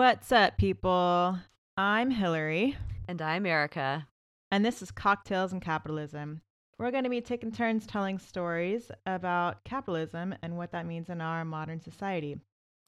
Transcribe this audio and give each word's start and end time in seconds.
What's 0.00 0.32
up, 0.32 0.56
people? 0.56 1.38
I'm 1.76 2.10
Hillary, 2.10 2.74
And 3.06 3.20
I'm 3.20 3.44
Erika. 3.44 4.08
and 4.50 4.64
this 4.64 4.80
is 4.80 4.90
Cocktails 4.90 5.52
and 5.52 5.60
Capitalism. 5.60 6.40
We're 6.78 6.90
going 6.90 7.04
to 7.04 7.10
be 7.10 7.20
taking 7.20 7.52
turns 7.52 7.86
telling 7.86 8.18
stories 8.18 8.90
about 9.04 9.62
capitalism 9.64 10.34
and 10.40 10.56
what 10.56 10.72
that 10.72 10.86
means 10.86 11.10
in 11.10 11.20
our 11.20 11.44
modern 11.44 11.82
society. 11.82 12.38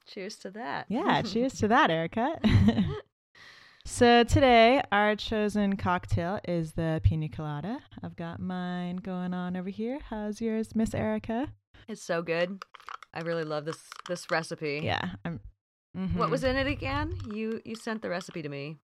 Cheers 0.07 0.37
to 0.37 0.51
that. 0.53 0.87
Yeah, 0.89 1.21
cheers 1.21 1.53
to 1.59 1.69
that, 1.69 1.91
Erika. 1.91 2.41
so, 3.85 4.25
today, 4.25 4.81
our 4.91 5.15
chosen 5.15 5.77
cocktail 5.77 6.41
is 6.49 6.73
the 6.73 7.03
pina 7.05 7.29
colada. 7.29 7.81
I've 8.03 8.17
got 8.17 8.41
mine 8.41 8.97
going 8.97 9.35
on 9.35 9.55
over 9.55 9.69
here. 9.69 9.99
How's 10.09 10.41
yours, 10.41 10.75
Miss 10.75 10.95
Erika? 10.95 11.53
It's 11.89 12.03
so 12.03 12.23
good. 12.23 12.63
I 13.13 13.21
really 13.21 13.45
love 13.45 13.67
this 13.67 13.81
this 14.09 14.31
recipe. 14.31 14.81
Yeah. 14.83 15.11
I'm, 15.27 15.41
What 15.95 16.29
mhm. 16.29 16.31
was 16.31 16.43
in 16.43 16.57
it 16.57 16.67
again? 16.67 17.19
You 17.33 17.61
you 17.65 17.77
sent 17.77 18.03
the 18.03 18.09
recipe 18.09 18.43
to 18.43 18.49
me. 18.49 18.79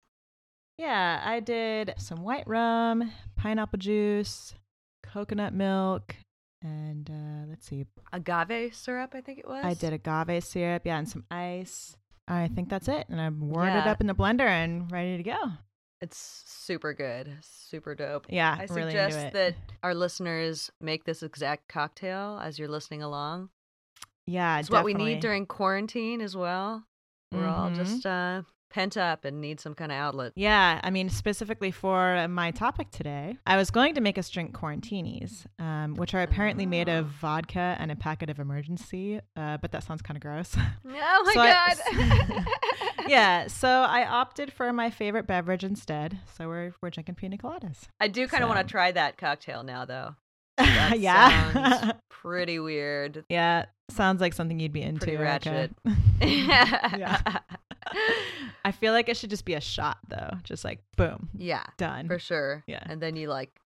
Yeah, 0.79 1.23
I 1.25 1.41
did 1.41 1.95
some 1.99 2.23
white 2.23 2.47
rum, 2.47 3.13
pineapple 3.37 3.79
juice, 3.79 4.55
coconut 5.03 5.55
milk, 5.55 6.17
and 6.63 7.09
uh, 7.09 7.49
let's 7.49 7.67
see. 7.67 7.87
Agave 8.13 8.75
syrup, 8.75 9.15
I 9.15 9.21
think 9.21 9.39
it 9.39 9.49
was. 9.49 9.65
I 9.65 9.75
did 9.75 9.93
agave 9.93 10.43
syrup, 10.45 10.83
yeah, 10.85 10.99
and 10.99 11.09
some 11.09 11.25
ice. 11.31 11.97
I 12.29 12.49
think 12.49 12.69
that's 12.69 12.89
it. 12.89 13.09
And 13.09 13.21
I 13.21 13.29
it 13.29 13.85
Yeah. 13.87 13.91
up 13.91 14.01
in 14.01 14.07
the 14.07 14.15
blender 14.15 14.49
and 14.49 14.91
ready 14.91 15.17
to 15.17 15.23
go. 15.23 15.53
It's 16.01 16.45
super 16.47 16.93
good. 16.93 17.39
Super 17.41 17.95
dope. 17.95 18.27
Yeah, 18.29 18.57
I 18.59 18.65
really 18.75 18.91
suggest 18.91 19.19
it. 19.19 19.33
that 19.33 19.55
our 19.83 19.95
listeners 19.95 20.71
make 20.81 21.05
this 21.05 21.23
exact 21.23 21.69
cocktail 21.69 22.39
as 22.43 22.59
you're 22.59 22.69
listening 22.69 23.03
along. 23.03 23.51
yeah, 24.27 24.59
It's 24.59 24.69
what 24.71 24.85
we 24.85 24.93
need 24.93 25.21
during 25.21 25.47
quarantine 25.47 26.21
as 26.21 26.37
well. 26.37 26.85
We're 27.33 27.47
all 27.49 27.71
Mhm. 27.71 27.77
just 27.77 28.07
uh, 28.07 28.43
pent 28.71 28.97
up 28.97 29.25
and 29.25 29.41
need 29.41 29.59
some 29.61 29.75
kind 29.75 29.91
of 29.93 29.97
outlet. 29.99 30.33
Yeah, 30.37 30.81
I 30.83 30.91
mean, 30.91 31.09
specifically 31.09 31.71
for 31.71 32.27
my 32.29 32.51
topic 32.51 32.91
today, 32.91 33.37
I 33.47 33.57
was 33.57 33.71
going 33.71 33.95
to 33.95 34.01
make 34.01 34.19
us 34.19 34.29
drink 34.29 34.53
quarantinis, 34.57 35.47
um, 35.59 35.95
which 35.95 36.15
are 36.15 36.23
apparently 36.23 36.67
made 36.67 36.89
of 36.89 37.07
Oh. 37.07 37.11
vodka 37.21 37.77
and 37.79 37.91
a 37.91 37.97
packet 37.97 38.29
of 38.31 38.37
Emergen-C, 38.39 39.21
uh, 39.37 39.57
but 39.59 39.73
that 39.73 39.83
sounds 39.85 40.03
kind 40.03 40.17
of 40.17 40.23
gross. 40.23 40.57
Oh 40.85 41.23
my 41.25 41.33
So 41.33 41.41
I- 41.41 42.35
god. 42.37 42.47
yeah, 43.09 43.47
so 43.47 43.69
I 43.69 44.05
opted 44.07 44.53
for 44.53 44.73
my 44.73 44.91
favorite 44.91 45.27
beverage 45.27 45.65
instead. 45.65 46.19
So 46.37 46.49
we're 46.49 46.75
we're 46.83 46.91
drinking 46.91 47.15
pina 47.17 47.37
coladas. 47.39 47.89
I 48.01 48.09
do 48.09 48.27
kind 48.29 48.43
of 48.45 48.49
So- 48.49 48.55
want 48.55 48.67
to 48.67 48.71
try 48.71 48.93
that 48.93 49.17
cocktail 49.19 49.63
now 49.63 49.85
though. 49.85 50.15
That 50.59 50.99
yeah, 51.01 51.53
sounds 51.53 51.93
pretty 52.09 52.59
weird. 52.59 53.25
yeah, 53.29 53.67
sounds 53.91 54.21
like 54.21 54.33
something 54.33 54.59
you'd 54.61 54.73
be 54.73 54.83
into. 54.83 55.07
Pretty 55.07 55.17
ratchet. 55.17 55.73
yeah, 56.21 57.39
I 58.65 58.73
feel 58.73 58.93
like 58.93 59.09
it 59.09 59.17
should 59.17 59.31
just 59.31 59.45
be 59.45 59.55
a 59.55 59.61
shot 59.61 59.99
though, 60.09 60.31
just 60.43 60.65
like 60.65 60.83
boom, 60.97 61.29
yeah, 61.37 61.65
done. 61.77 62.07
for 62.09 62.19
sure. 62.19 62.65
Yeah. 62.67 62.83
And 62.83 63.01
then 63.01 63.17
you 63.17 63.29
like 63.29 63.61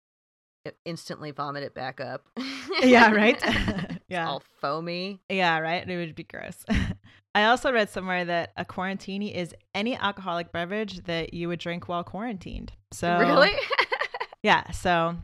instantly 0.85 1.31
vomit 1.31 1.63
it 1.63 1.75
back 1.75 2.01
up. 2.01 2.27
yeah, 2.83 3.11
right. 3.11 3.41
It's 4.11 4.17
yeah, 4.17 4.29
all 4.29 4.43
foamy. 4.61 5.21
yeah, 5.29 5.61
right. 5.61 5.89
It 5.89 5.97
would 5.97 6.17
be 6.17 6.25
gross. 6.25 6.65
I 7.33 7.45
also 7.45 7.73
read 7.73 7.91
somewhere 7.91 8.25
that 8.25 8.51
a 8.57 8.65
quarantini 8.65 9.33
is 9.33 9.55
any 9.73 9.95
alcoholic 9.95 10.51
beverage 10.51 11.05
that 11.05 11.33
you 11.33 11.47
would 11.47 11.61
drink 11.61 11.89
while 11.89 12.03
quarantined. 12.03 12.73
So 12.91 13.21
really? 13.21 13.53
Yeah. 14.43 14.69
So 14.73 15.17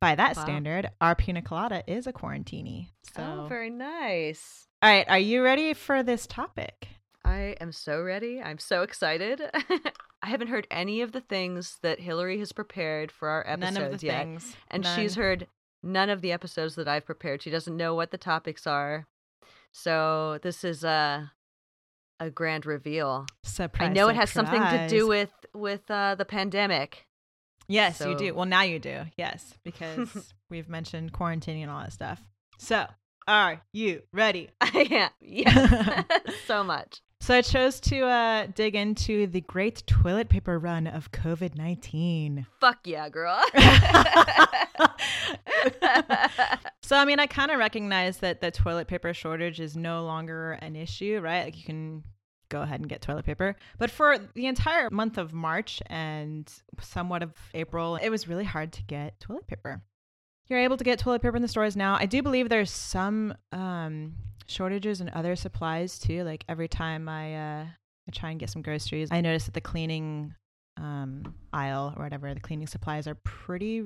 by 0.00 0.14
that 0.14 0.36
Wow. 0.36 0.42
standard, 0.44 0.90
our 1.00 1.14
pina 1.14 1.42
colada 1.42 1.82
is 1.90 2.06
a 2.06 2.12
quarantini. 2.12 2.90
So, 3.14 3.22
Oh, 3.44 3.46
very 3.48 3.70
nice. 3.70 4.66
all 4.82 4.90
right, 4.90 5.08
are 5.08 5.18
you 5.18 5.42
ready 5.42 5.74
for 5.74 6.02
this 6.02 6.26
topic? 6.26 6.88
I 7.24 7.56
am 7.60 7.72
so 7.72 8.00
ready. 8.02 8.40
I'm 8.40 8.58
so 8.58 8.82
excited. 8.82 9.42
I 10.22 10.26
haven't 10.28 10.48
heard 10.48 10.66
any 10.70 11.00
of 11.02 11.12
the 11.12 11.20
things 11.20 11.78
that 11.82 12.00
Hillary 12.00 12.38
has 12.38 12.52
prepared 12.52 13.10
for 13.12 13.28
our 13.28 13.44
episodes 13.46 13.74
None 13.74 13.92
of 13.92 14.00
the 14.00 14.06
yet. 14.06 14.22
things. 14.24 14.56
and 14.70 14.86
she's 14.86 15.14
heard 15.16 15.46
none 15.82 16.10
of 16.10 16.22
the 16.22 16.32
episodes 16.32 16.74
that 16.76 16.88
I've 16.88 17.04
prepared. 17.06 17.42
She 17.42 17.50
doesn't 17.50 17.76
know 17.76 17.94
what 17.94 18.10
the 18.10 18.18
topics 18.18 18.66
are. 18.66 19.06
So 19.72 20.38
this 20.42 20.64
is 20.64 20.84
a 20.84 21.32
a 22.20 22.30
grand 22.30 22.66
reveal. 22.66 23.26
surprise. 23.44 23.90
I 23.90 23.92
know 23.92 24.08
it 24.08 24.16
has 24.16 24.30
something 24.30 24.60
to 24.60 24.88
do 24.88 25.06
with 25.06 25.32
with 25.54 25.88
uh, 25.90 26.14
the 26.16 26.24
pandemic. 26.24 27.06
Yes, 27.68 28.00
you 28.00 28.16
do. 28.16 28.34
Well, 28.34 28.46
now 28.46 28.62
you 28.62 28.78
do. 28.78 29.02
Yes, 29.16 29.54
because 29.62 30.32
we've 30.50 30.68
mentioned 30.68 31.12
quarantining 31.12 31.62
and 31.62 31.70
all 31.70 31.80
that 31.80 31.92
stuff. 31.92 32.20
So, 32.56 32.86
are 33.26 33.60
you 33.74 34.02
ready? 34.12 34.48
I 34.60 34.88
am 34.90 35.10
yes, 35.20 36.04
so 36.46 36.64
much. 36.64 37.02
So 37.20 37.34
I 37.34 37.42
chose 37.42 37.78
to 37.80 38.06
uh, 38.06 38.46
dig 38.54 38.74
into 38.74 39.26
the 39.26 39.42
great 39.42 39.86
toilet 39.86 40.30
paper 40.30 40.58
run 40.58 40.86
of 40.86 41.10
COVID 41.12 41.56
nineteen. 41.56 42.46
Fuck 42.58 42.78
yeah, 42.86 43.10
girl. 43.10 43.38
so 46.82 46.96
I 46.96 47.04
mean, 47.04 47.20
I 47.20 47.26
kind 47.26 47.50
of 47.50 47.58
recognize 47.58 48.18
that 48.18 48.40
the 48.40 48.50
toilet 48.50 48.86
paper 48.88 49.12
shortage 49.12 49.60
is 49.60 49.76
no 49.76 50.04
longer 50.04 50.52
an 50.52 50.74
issue, 50.74 51.20
right? 51.22 51.44
Like 51.44 51.58
you 51.58 51.64
can 51.64 52.02
go 52.48 52.62
ahead 52.62 52.80
and 52.80 52.88
get 52.88 53.00
toilet 53.02 53.24
paper. 53.24 53.56
But 53.78 53.90
for 53.90 54.18
the 54.34 54.46
entire 54.46 54.88
month 54.90 55.18
of 55.18 55.32
March 55.32 55.82
and 55.86 56.50
somewhat 56.80 57.22
of 57.22 57.32
April, 57.54 57.96
it 57.96 58.08
was 58.08 58.28
really 58.28 58.44
hard 58.44 58.72
to 58.72 58.82
get 58.82 59.18
toilet 59.20 59.46
paper. 59.46 59.82
You're 60.48 60.60
able 60.60 60.76
to 60.78 60.84
get 60.84 60.98
toilet 60.98 61.20
paper 61.22 61.36
in 61.36 61.42
the 61.42 61.48
stores 61.48 61.76
now. 61.76 61.96
I 62.00 62.06
do 62.06 62.22
believe 62.22 62.48
there's 62.48 62.70
some 62.70 63.34
um, 63.52 64.14
shortages 64.46 65.00
in 65.00 65.10
other 65.10 65.36
supplies 65.36 65.98
too. 65.98 66.24
Like 66.24 66.44
every 66.48 66.68
time 66.68 67.08
I 67.08 67.34
uh, 67.34 67.66
I 68.08 68.10
try 68.12 68.30
and 68.30 68.40
get 68.40 68.48
some 68.48 68.62
groceries, 68.62 69.08
I 69.12 69.20
notice 69.20 69.44
that 69.44 69.52
the 69.54 69.60
cleaning 69.60 70.34
um, 70.78 71.34
aisle 71.52 71.92
or 71.96 72.02
whatever, 72.04 72.32
the 72.32 72.40
cleaning 72.40 72.66
supplies 72.66 73.06
are 73.06 73.14
pretty 73.16 73.84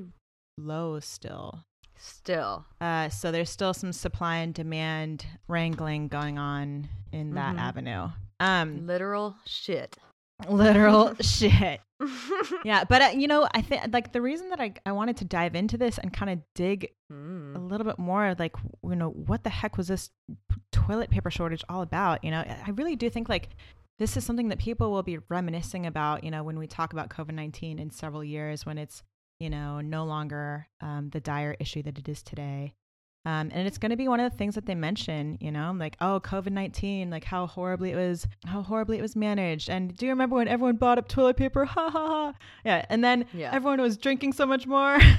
low 0.57 1.01
still. 1.01 1.65
Still, 1.99 2.65
Uh, 2.81 3.09
so 3.09 3.31
there's 3.31 3.51
still 3.51 3.73
some 3.75 3.93
supply 3.93 4.37
and 4.39 4.53
demand 4.55 5.25
wrangling 5.49 6.09
going 6.09 6.37
on 6.39 6.89
in 7.13 7.35
that 7.35 7.55
Mhm. 7.57 7.61
avenue. 7.61 8.09
Um, 8.43 8.87
literal 8.87 9.37
shit. 9.47 9.97
literal 10.49 11.15
shit. 11.21 11.81
Yeah, 12.65 12.83
but 12.85 13.01
uh, 13.03 13.11
you 13.15 13.29
know, 13.29 13.49
I 13.55 13.63
think 13.63 13.83
like 13.93 14.13
the 14.13 14.21
reason 14.21 14.49
that 14.51 14.61
I 14.61 14.75
I 14.85 14.93
wanted 14.93 15.17
to 15.19 15.25
dive 15.25 15.55
into 15.55 15.79
this 15.79 15.99
and 15.99 16.13
kind 16.13 16.31
of 16.31 16.41
dig 16.55 16.85
a 17.11 17.15
Mm. 17.15 17.69
little 17.71 17.85
bit 17.87 17.99
more, 17.99 18.35
like 18.39 18.57
you 18.83 18.97
know, 18.97 19.11
what 19.11 19.45
the 19.45 19.51
heck 19.51 19.77
was 19.77 19.89
this 19.89 20.11
toilet 20.73 21.11
paper 21.11 21.31
shortage 21.31 21.63
all 21.69 21.83
about? 21.83 22.25
You 22.25 22.31
know, 22.31 22.41
I 22.41 22.71
really 22.71 22.97
do 22.97 23.09
think 23.11 23.29
like 23.29 23.51
this 23.99 24.17
is 24.17 24.25
something 24.25 24.49
that 24.49 24.59
people 24.59 24.91
will 24.91 25.03
be 25.03 25.19
reminiscing 25.29 25.87
about. 25.87 26.25
You 26.25 26.31
know, 26.31 26.43
when 26.43 26.59
we 26.59 26.67
talk 26.67 26.93
about 26.93 27.11
COVID 27.11 27.35
nineteen 27.35 27.79
in 27.79 27.91
several 27.91 28.25
years, 28.25 28.65
when 28.67 28.79
it's 28.79 29.03
you 29.39 29.51
know 29.51 29.81
no 29.81 30.05
longer 30.05 30.67
um, 30.81 31.11
the 31.11 31.21
dire 31.21 31.55
issue 31.61 31.83
that 31.85 31.99
it 31.99 32.09
is 32.09 32.23
today. 32.23 32.75
Um, 33.25 33.51
and 33.55 33.69
it's 33.69 33.79
going 33.79 33.91
to 33.91 33.97
be 33.97 34.09
one 34.09 34.19
of 34.19 34.33
the 34.33 34.37
things 34.37 34.57
that 34.57 34.67
they 34.67 34.75
mention, 34.75 35.39
you 35.41 35.53
know, 35.53 35.73
like, 35.79 35.97
oh, 36.01 36.21
COVID 36.25 36.51
19, 36.51 37.09
like 37.09 37.23
how 37.23 37.47
horribly 37.47 37.93
it 37.93 37.97
was, 37.97 38.27
how 38.47 38.63
horribly 38.63 38.99
it 38.99 39.03
was 39.03 39.15
managed. 39.15 39.71
And 39.71 39.97
do 39.97 40.07
you 40.07 40.11
remember 40.11 40.35
when 40.35 40.49
everyone 40.49 40.75
bought 40.77 40.99
up 40.99 41.07
toilet 41.09 41.37
paper? 41.37 41.65
Ha 41.73 41.89
ha 41.89 42.07
ha. 42.09 42.35
Yeah. 42.65 42.85
And 42.89 43.05
then 43.05 43.27
Yeah. 43.33 43.51
everyone 43.53 43.81
was 43.81 43.97
drinking 43.97 44.33
so 44.33 44.45
much 44.47 44.67
more. 44.67 44.99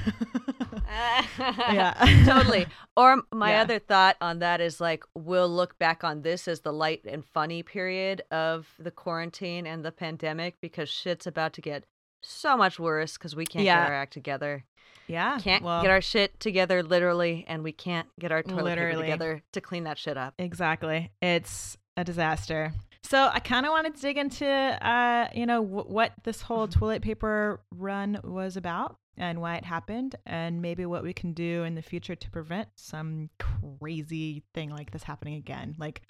Yeah. 1.38 1.94
totally. 2.26 2.66
Or 2.96 3.22
my 3.32 3.52
Yeah. 3.52 3.62
other 3.62 3.78
thought 3.78 4.16
on 4.20 4.38
that 4.40 4.60
is 4.60 4.80
like 4.80 5.04
we'll 5.14 5.48
look 5.48 5.78
back 5.78 6.04
on 6.04 6.22
this 6.22 6.46
as 6.46 6.60
the 6.60 6.72
light 6.72 7.02
and 7.06 7.24
funny 7.24 7.62
period 7.62 8.22
of 8.30 8.68
the 8.78 8.90
quarantine 8.90 9.66
and 9.66 9.84
the 9.84 9.92
pandemic 9.92 10.56
because 10.60 10.88
shit's 10.88 11.26
about 11.26 11.52
to 11.54 11.60
get 11.60 11.84
so 12.22 12.56
much 12.56 12.78
worse 12.78 13.14
because 13.14 13.34
we 13.34 13.44
can't 13.46 13.64
Yeah. 13.64 13.82
get 13.82 13.88
our 13.88 13.94
act 13.94 14.12
together. 14.12 14.64
Yeah. 15.06 15.38
Can't 15.38 15.62
well, 15.62 15.82
get 15.82 15.90
our 15.90 16.00
shit 16.00 16.38
together 16.40 16.82
literally, 16.82 17.44
and 17.48 17.62
we 17.62 17.72
can't 17.72 18.08
get 18.18 18.32
our 18.32 18.42
toilet 18.42 18.64
Literally. 18.64 18.92
paper 18.92 19.02
together 19.02 19.42
to 19.52 19.60
clean 19.60 19.84
that 19.84 19.98
shit 19.98 20.16
up. 20.16 20.34
Exactly. 20.38 21.10
It's 21.20 21.76
a 21.96 22.04
disaster. 22.04 22.72
So 23.02 23.28
I 23.30 23.38
kind 23.38 23.66
of 23.66 23.70
wanted 23.70 23.96
to 23.96 24.00
dig 24.00 24.16
into, 24.16 24.46
uh, 24.46 25.28
you 25.34 25.44
know, 25.44 25.62
w- 25.62 25.92
what 25.92 26.12
this 26.24 26.40
whole 26.40 26.66
toilet 26.68 27.02
paper 27.02 27.60
run 27.70 28.18
was 28.24 28.56
about 28.56 28.96
and 29.16 29.40
why 29.40 29.56
it 29.56 29.64
happened, 29.64 30.16
and 30.26 30.60
maybe 30.60 30.86
what 30.86 31.04
we 31.04 31.12
can 31.12 31.34
do 31.34 31.62
in 31.62 31.76
the 31.76 31.82
future 31.82 32.16
to 32.16 32.30
prevent 32.30 32.68
some 32.74 33.30
crazy 33.38 34.42
thing 34.54 34.70
like 34.70 34.90
this 34.90 35.04
happening 35.04 35.34
again. 35.34 35.76
Like, 35.78 36.02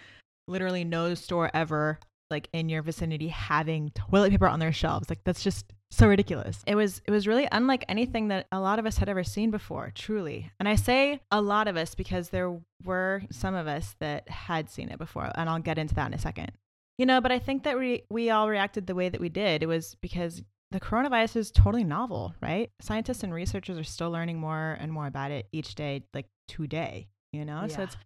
literally, 0.49 0.85
no 0.85 1.15
store 1.15 1.51
ever, 1.53 1.99
like 2.31 2.49
in 2.53 2.69
your 2.69 2.83
vicinity, 2.83 3.29
having 3.29 3.91
toilet 3.91 4.31
paper 4.31 4.49
on 4.49 4.59
their 4.59 4.73
shelves. 4.73 5.09
Like, 5.09 5.25
that's 5.25 5.43
just 5.43 5.73
so 5.91 6.09
ridiculous. 6.09 6.63
It 6.67 6.75
was 6.75 7.01
it 7.07 7.11
was 7.11 7.27
really 7.27 7.47
unlike 7.53 7.85
anything 7.89 8.29
that 8.29 8.47
a 8.51 8.61
lot 8.61 8.79
of 8.79 8.87
us 8.87 8.99
had 8.99 9.09
ever 9.09 9.23
seen 9.23 9.51
before, 9.51 9.93
truly. 9.95 10.51
And 10.59 10.69
I 10.69 10.75
say 10.75 11.21
a 11.31 11.41
lot 11.41 11.69
of 11.69 11.77
us 11.77 11.95
because 11.95 12.31
there 12.31 12.59
were 12.85 13.23
some 13.31 13.55
of 13.55 13.67
us 13.67 13.95
that 14.01 14.29
had 14.29 14.71
seen 14.71 14.89
it 14.89 14.99
before, 14.99 15.31
and 15.35 15.49
I'll 15.49 15.61
get 15.61 15.79
into 15.79 15.95
that 15.95 16.09
in 16.09 16.15
a 16.15 16.19
second. 16.19 16.53
You 16.99 17.07
know, 17.07 17.21
but 17.21 17.33
I 17.33 17.39
think 17.39 17.65
that 17.65 17.79
we 17.79 18.03
we 18.11 18.31
all 18.31 18.49
reacted 18.49 18.87
the 18.87 18.95
way 18.95 19.09
that 19.09 19.21
we 19.21 19.29
did. 19.29 19.63
It 19.63 19.67
was 19.67 19.97
because 20.01 20.43
the 20.71 20.81
coronavirus 20.81 21.37
is 21.37 21.51
totally 21.53 21.85
novel, 21.85 22.35
right? 22.41 22.71
Scientists 22.81 23.23
and 23.23 23.33
researchers 23.33 23.79
are 23.79 23.85
still 23.85 24.11
learning 24.11 24.41
more 24.41 24.77
and 24.81 24.93
more 24.93 25.07
about 25.07 25.31
it 25.31 25.47
each 25.53 25.77
day, 25.77 26.03
like 26.13 26.27
today, 26.49 27.07
you 27.33 27.45
know? 27.45 27.69
So 27.69 27.83
it's 27.83 27.97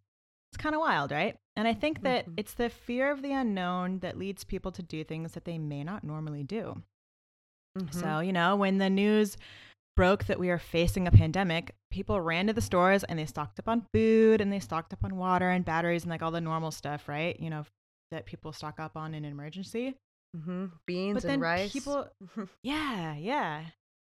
It's 0.53 0.63
kind 0.63 0.75
of 0.75 0.81
wild, 0.81 1.11
right? 1.13 1.37
And 1.57 1.69
I 1.69 1.75
think 1.75 2.03
that 2.03 2.27
Mhm. 2.27 2.35
it's 2.39 2.55
the 2.55 2.71
fear 2.71 3.11
of 3.11 3.23
the 3.23 3.33
unknown 3.33 3.99
that 4.01 4.17
leads 4.19 4.45
people 4.45 4.73
to 4.73 4.83
do 4.83 5.05
things 5.05 5.33
that 5.33 5.45
they 5.45 5.59
may 5.59 5.85
not 5.85 6.05
normally 6.05 6.43
do. 6.45 6.83
Mhm. 7.77 7.93
So, 7.95 8.21
you 8.21 8.33
know, 8.33 8.57
when 8.57 8.79
the 8.79 8.89
news 8.91 9.37
broke 9.97 10.25
that 10.25 10.39
we 10.39 10.49
are 10.51 10.59
facing 10.59 11.07
a 11.07 11.11
pandemic, 11.11 11.75
people 11.91 12.21
ran 12.21 12.47
to 12.47 12.53
the 12.53 12.61
stores 12.61 13.05
and 13.05 13.19
they 13.19 13.27
stocked 13.27 13.59
up 13.59 13.69
on 13.69 13.87
food 13.93 14.41
and 14.41 14.53
they 14.53 14.61
stocked 14.61 14.93
up 14.93 15.05
on 15.05 15.17
water 15.17 15.51
and 15.51 15.65
batteries 15.65 16.05
and 16.05 16.11
like 16.11 16.23
all 16.23 16.31
the 16.31 16.41
normal 16.41 16.71
stuff, 16.71 17.09
right? 17.09 17.39
You 17.41 17.51
know, 17.51 17.67
that 18.11 18.25
people 18.25 18.53
stock 18.53 18.79
up 18.81 18.97
on 18.97 19.13
in 19.15 19.25
an 19.25 19.33
emergency. 19.33 19.97
Mhm. 20.37 20.73
beans 20.87 21.15
But 21.15 21.23
then 21.25 21.33
and 21.35 21.43
rice. 21.43 21.73
people, 21.73 22.09
yeah, 22.63 23.15
yeah. 23.17 23.67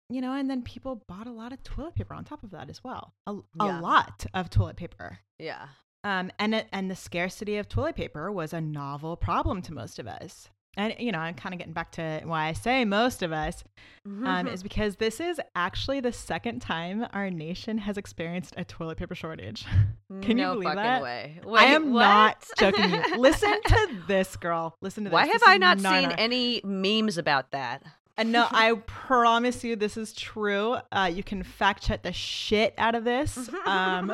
You 0.10 0.22
know, 0.22 0.34
and 0.34 0.50
then 0.50 0.62
people 0.64 1.02
bought 1.08 1.26
a 1.28 1.32
lot 1.32 1.52
of 1.54 1.64
toilet 1.64 1.96
paper 1.96 2.14
on 2.14 2.26
top 2.26 2.44
of 2.44 2.52
that 2.52 2.70
as 2.70 2.84
well. 2.84 3.14
A, 3.28 3.36
Yeah. 3.56 3.80
a 3.80 3.82
lot 3.82 4.26
of 4.34 4.50
toilet 4.50 4.76
paper. 4.78 5.20
yeah. 5.40 5.70
Um, 6.04 6.32
and 6.40 6.56
it, 6.56 6.68
and 6.72 6.90
the 6.90 6.96
scarcity 6.96 7.58
of 7.58 7.70
toilet 7.70 7.96
paper 7.96 8.32
was 8.32 8.54
a 8.54 8.62
novel 8.62 9.16
problem 9.16 9.62
to 9.64 9.74
most 9.74 10.00
of 10.00 10.08
us. 10.08 10.50
And 10.78 10.96
you 11.00 11.12
know, 11.12 11.20
I'm 11.20 11.34
kind 11.34 11.54
of 11.54 11.60
getting 11.60 11.74
back 11.74 11.92
to 11.94 12.22
why 12.24 12.48
I 12.48 12.54
say 12.54 12.86
most 12.86 13.22
of 13.22 13.34
us 13.34 13.62
um, 14.06 14.48
is 14.48 14.64
because 14.64 14.96
this 14.96 15.20
is 15.20 15.40
actually 15.54 16.00
the 16.00 16.14
second 16.14 16.62
time 16.62 17.06
our 17.12 17.30
nation 17.30 17.78
has 17.80 17.98
experienced 17.98 18.54
a 18.56 18.64
toilet 18.64 18.98
paper 18.98 19.14
shortage. 19.14 19.66
Can 20.22 20.30
you 20.30 20.36
no 20.36 20.54
believe 20.54 20.70
fucking 20.70 20.82
that? 20.84 21.02
way. 21.02 21.40
I 21.58 21.66
am 21.66 21.92
what? 21.92 22.00
not 22.00 22.46
joking. 22.58 22.90
You. 22.90 23.18
Listen 23.18 23.62
to 23.64 23.88
this, 24.08 24.38
girl. 24.38 24.78
Listen 24.80 25.04
to 25.04 25.10
this. 25.10 25.14
Why 25.14 25.26
This 25.26 25.34
have 25.34 25.44
I 25.46 25.56
is 25.56 25.60
not 25.60 25.80
seen 25.82 26.12
any 26.12 26.62
memes 26.64 27.18
about 27.18 27.52
that? 27.52 27.84
And 28.18 28.32
no, 28.32 28.48
I 28.50 28.74
promise 28.86 29.64
you, 29.64 29.76
this 29.76 29.98
is 29.98 30.14
true. 30.14 30.78
Uh, 30.92 31.10
you 31.14 31.24
can 31.24 31.44
fact 31.44 31.84
check 31.84 32.04
the 32.04 32.14
shit 32.14 32.74
out 32.78 32.96
of 32.96 33.04
this. 33.04 33.50
Um, 33.66 34.12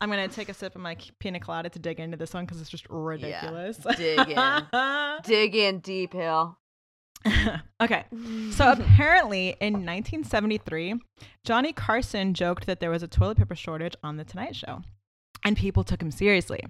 I'm 0.00 0.08
gonna 0.08 0.28
take 0.28 0.48
a 0.48 0.54
sip 0.54 0.74
of 0.74 0.80
my 0.80 0.96
pina 1.18 1.40
colada 1.40 1.68
to 1.70 1.78
dig 1.78 2.00
into 2.00 2.16
this 2.16 2.32
one 2.32 2.44
because 2.44 2.60
it's 2.60 2.70
just 2.70 2.86
ridiculous. 2.88 3.78
Yeah. 3.84 3.96
dig 3.96 4.28
in, 4.30 5.18
Dig 5.24 5.54
in 5.56 5.80
deep, 5.80 6.12
Hill. 6.12 6.56
okay, 7.82 8.04
so 8.52 8.72
apparently 8.72 9.48
in 9.60 9.74
1973, 9.74 10.94
Johnny 11.44 11.72
Carson 11.72 12.32
joked 12.32 12.66
that 12.66 12.80
there 12.80 12.90
was 12.90 13.02
a 13.02 13.08
toilet 13.08 13.36
paper 13.36 13.54
shortage 13.54 13.94
on 14.02 14.16
the 14.16 14.24
Tonight 14.24 14.56
Show, 14.56 14.80
and 15.44 15.56
people 15.56 15.84
took 15.84 16.00
him 16.00 16.10
seriously. 16.10 16.60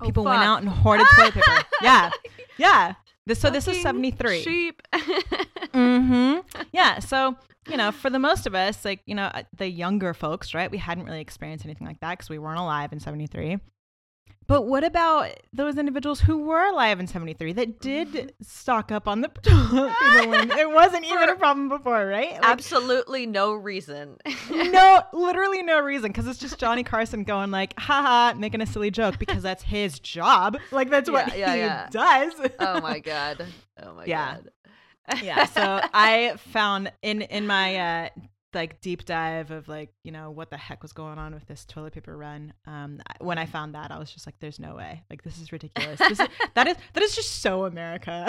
Oh, 0.00 0.06
People 0.06 0.24
went 0.24 0.42
out 0.42 0.60
and 0.60 0.68
hoarded 0.68 1.06
toilet 1.16 1.34
paper. 1.34 1.64
Yeah, 1.82 2.10
yeah. 2.58 2.94
This, 3.28 3.40
so 3.40 3.50
this 3.50 3.68
is 3.68 3.82
73. 3.82 4.42
Sheep. 4.42 4.82
Mm-hmm. 5.74 6.64
Yeah. 6.72 6.98
So, 6.98 7.36
you 7.68 7.76
know, 7.76 7.92
for 7.92 8.08
the 8.08 8.18
most 8.18 8.46
of 8.46 8.54
us, 8.54 8.84
like, 8.84 9.00
you 9.04 9.14
know, 9.14 9.26
uh, 9.26 9.42
the 9.56 9.68
younger 9.68 10.14
folks, 10.14 10.54
right? 10.54 10.70
We 10.70 10.78
hadn't 10.78 11.04
really 11.04 11.20
experienced 11.20 11.64
anything 11.66 11.86
like 11.86 12.00
that 12.00 12.12
because 12.12 12.30
we 12.30 12.38
weren't 12.38 12.58
alive 12.58 12.92
in 12.92 12.98
73. 12.98 13.58
But 14.46 14.62
what 14.62 14.82
about 14.82 15.28
those 15.52 15.76
individuals 15.76 16.20
who 16.20 16.38
were 16.38 16.64
alive 16.64 16.98
in 17.00 17.06
73 17.06 17.52
that 17.52 17.80
did 17.80 18.32
stock 18.40 18.90
up 18.90 19.06
on 19.06 19.20
the 19.20 19.30
it 20.58 20.70
wasn't 20.70 21.04
even 21.04 21.28
a 21.28 21.34
problem 21.36 21.68
before, 21.68 22.06
right? 22.06 22.32
Like, 22.32 22.42
Absolutely 22.44 23.26
no 23.26 23.52
reason. 23.52 24.16
no, 24.50 25.02
literally 25.12 25.62
no 25.62 25.80
reason 25.80 26.08
because 26.10 26.26
it's 26.26 26.38
just 26.38 26.58
Johnny 26.58 26.82
Carson 26.82 27.24
going 27.24 27.50
like, 27.50 27.78
haha, 27.78 28.32
making 28.38 28.62
a 28.62 28.66
silly 28.66 28.90
joke 28.90 29.18
because 29.18 29.42
that's 29.42 29.62
his 29.62 29.98
job. 30.00 30.56
Like, 30.72 30.88
that's 30.88 31.10
what 31.10 31.36
Yeah, 31.36 31.36
yeah, 31.36 31.54
he 31.54 31.60
yeah. 31.60 31.88
does. 31.90 32.32
oh 32.58 32.80
my 32.80 33.00
god. 33.00 33.44
Oh 33.82 33.92
my 33.92 34.06
Yeah. 34.06 34.36
god. 34.36 34.50
yeah 35.22 35.46
so 35.46 35.80
i 35.94 36.34
found 36.52 36.92
in 37.00 37.22
in 37.22 37.46
my 37.46 37.76
uh 37.76 38.08
like 38.58 38.80
deep 38.80 39.04
dive 39.04 39.50
of 39.50 39.68
like 39.68 39.90
you 40.04 40.12
know 40.12 40.30
what 40.30 40.50
the 40.50 40.56
heck 40.56 40.82
was 40.82 40.92
going 40.92 41.18
on 41.18 41.32
with 41.32 41.46
this 41.46 41.64
toilet 41.64 41.92
paper 41.92 42.16
run 42.16 42.52
um 42.66 43.00
when 43.20 43.38
i 43.38 43.46
found 43.46 43.74
that 43.74 43.90
i 43.90 43.98
was 43.98 44.10
just 44.12 44.26
like 44.26 44.34
there's 44.40 44.58
no 44.58 44.74
way 44.74 45.02
like 45.10 45.22
this 45.22 45.38
is 45.40 45.52
ridiculous 45.52 45.98
this 45.98 46.18
is, 46.20 46.28
that 46.54 46.66
is 46.66 46.76
that 46.94 47.02
is 47.02 47.14
just 47.14 47.40
so 47.40 47.64
america 47.64 48.26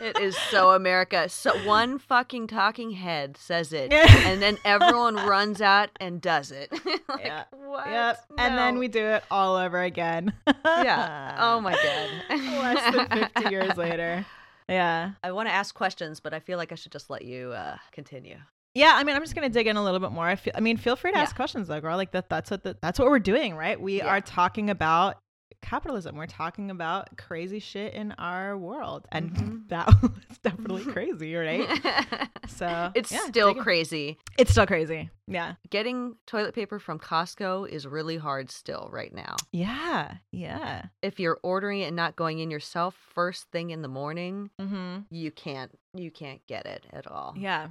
It 0.00 0.18
is 0.18 0.36
so 0.50 0.72
America. 0.72 1.28
So 1.28 1.56
one 1.64 2.00
fucking 2.00 2.48
talking 2.48 2.90
head 2.90 3.36
says 3.36 3.72
it, 3.72 3.92
Yeah. 3.92 4.04
and 4.28 4.42
then 4.42 4.58
everyone 4.64 5.14
runs 5.14 5.60
out 5.60 5.90
and 6.00 6.20
does 6.20 6.50
it. 6.50 6.68
Like, 7.08 7.24
Yeah. 7.26 7.44
What? 7.52 7.86
yep 7.88 8.18
and 8.36 8.58
then 8.58 8.78
we 8.78 8.88
do 8.88 9.04
it 9.06 9.22
all 9.30 9.54
over 9.56 9.80
again 9.80 10.32
Yeah. 10.64 11.36
Oh 11.38 11.60
my 11.60 11.72
god. 11.74 12.10
less 12.30 12.94
than 12.94 13.08
50 13.34 13.50
years 13.50 13.76
later 13.76 14.26
yeah 14.68 15.12
I 15.22 15.30
want 15.30 15.48
to 15.48 15.54
ask 15.54 15.72
questions, 15.74 16.18
but 16.18 16.34
I 16.34 16.40
feel 16.40 16.58
like 16.58 16.72
I 16.72 16.74
should 16.74 16.92
just 16.92 17.08
let 17.08 17.24
you 17.24 17.52
uh, 17.52 17.76
continue. 17.92 18.38
Yeah, 18.74 18.92
I 18.94 19.04
mean, 19.04 19.14
I'm 19.16 19.22
just 19.22 19.34
gonna 19.34 19.48
dig 19.48 19.66
in 19.66 19.76
a 19.76 19.84
little 19.84 20.00
bit 20.00 20.10
more. 20.12 20.26
I 20.26 20.36
feel, 20.36 20.52
I 20.56 20.60
mean, 20.60 20.76
feel 20.76 20.96
free 20.96 21.12
to 21.12 21.16
Yeah. 21.18 21.22
ask 21.22 21.36
questions, 21.36 21.68
though, 21.68 21.80
girl. 21.80 21.96
Like 21.96 22.10
that. 22.12 22.28
That's 22.28 22.50
what 22.50 22.64
the, 22.64 22.76
that's 22.82 22.98
what 22.98 23.08
we're 23.08 23.18
doing, 23.20 23.54
right? 23.56 23.80
We 23.80 23.98
Yeah. 23.98 24.08
are 24.08 24.20
talking 24.20 24.68
about 24.70 25.16
capitalism. 25.62 26.16
We're 26.16 26.26
talking 26.26 26.70
about 26.70 27.16
crazy 27.16 27.58
shit 27.58 27.94
in 27.94 28.12
our 28.18 28.58
world, 28.58 29.06
and 29.12 29.30
Mhm. 29.34 29.68
that 29.68 29.86
was 30.02 30.38
definitely 30.42 30.84
crazy, 30.92 31.34
right? 31.34 31.68
So 32.46 32.90
it's 32.94 33.10
yeah, 33.10 33.20
still 33.26 33.54
crazy. 33.54 34.18
It's 34.38 34.50
still 34.50 34.66
crazy. 34.66 35.08
Yeah, 35.26 35.54
Getting 35.70 36.16
toilet 36.26 36.54
paper 36.54 36.78
from 36.78 36.98
Costco 36.98 37.66
is 37.68 37.86
really 37.86 38.18
hard 38.18 38.50
still 38.50 38.90
right 38.92 39.12
now. 39.14 39.36
yeah, 39.50 40.16
yeah. 40.30 40.86
If 41.00 41.18
you're 41.18 41.40
ordering 41.42 41.80
it 41.80 41.86
and 41.86 41.96
not 41.96 42.16
going 42.16 42.40
in 42.40 42.50
yourself 42.50 42.94
first 43.14 43.50
thing 43.50 43.70
in 43.70 43.80
the 43.80 43.88
morning, 43.88 44.50
Mm-hmm. 44.60 44.98
you 45.10 45.30
can't 45.30 45.72
you 45.94 46.10
can't 46.10 46.46
get 46.46 46.66
it 46.66 46.84
at 46.92 47.06
all. 47.06 47.34
Yeah, 47.36 47.68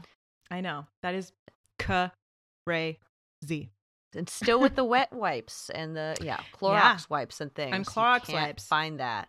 I 0.53 0.61
know. 0.61 0.85
That 1.01 1.15
is 1.15 1.31
crazy. 1.79 3.71
And 4.15 4.29
still 4.29 4.59
with 4.59 4.75
the 4.75 4.83
wet 4.83 5.11
wipes 5.11 5.71
and 5.73 5.95
the 5.97 6.15
yeah, 6.21 6.39
Clorox 6.55 6.73
Yeah. 6.75 6.99
wipes 7.09 7.41
and 7.41 7.53
things. 7.55 7.75
you 7.75 7.83
Clorox 7.83 8.31
wipes. 8.31 8.67
Find 8.67 8.99
that. 8.99 9.27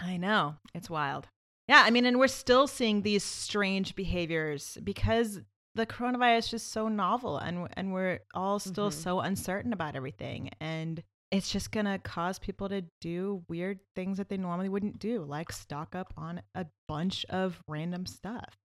I 0.00 0.16
know. 0.16 0.56
It's 0.74 0.90
wild. 0.90 1.28
Yeah, 1.68 1.82
I 1.86 1.90
mean, 1.90 2.04
and 2.06 2.18
we're 2.18 2.26
still 2.26 2.66
seeing 2.66 3.02
these 3.02 3.22
strange 3.22 3.94
behaviors 3.94 4.76
because 4.82 5.40
the 5.76 5.86
coronavirus 5.86 6.38
is 6.38 6.48
just 6.48 6.72
so 6.72 6.88
novel 6.88 7.38
and 7.38 7.68
and 7.74 7.92
we're 7.92 8.18
all 8.34 8.58
still 8.58 8.90
Mhm. 8.90 8.94
so 8.94 9.20
uncertain 9.20 9.72
about 9.72 9.94
everything 9.94 10.50
and 10.60 11.02
it's 11.30 11.50
just 11.50 11.70
going 11.72 11.86
to 11.86 11.98
cause 11.98 12.38
people 12.38 12.68
to 12.68 12.84
do 13.00 13.42
weird 13.48 13.78
things 13.96 14.18
that 14.18 14.28
they 14.28 14.36
normally 14.36 14.68
wouldn't 14.68 14.98
do, 14.98 15.22
like 15.24 15.50
stock 15.50 15.94
up 15.94 16.12
on 16.14 16.42
a 16.54 16.66
bunch 16.88 17.24
of 17.30 17.62
random 17.66 18.04
stuff. 18.04 18.58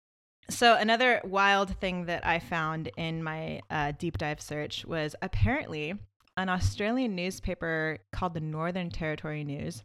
So, 0.49 0.75
another 0.75 1.21
wild 1.25 1.77
thing 1.79 2.05
that 2.05 2.25
I 2.25 2.39
found 2.39 2.89
in 2.95 3.21
my 3.21 3.61
uh, 3.69 3.91
deep 3.97 4.17
dive 4.17 4.41
search 4.41 4.85
was 4.85 5.15
apparently 5.21 5.93
an 6.37 6.49
Australian 6.49 7.15
newspaper 7.15 7.97
called 8.13 8.33
the 8.33 8.39
Northern 8.39 8.89
Territory 8.89 9.43
News 9.43 9.83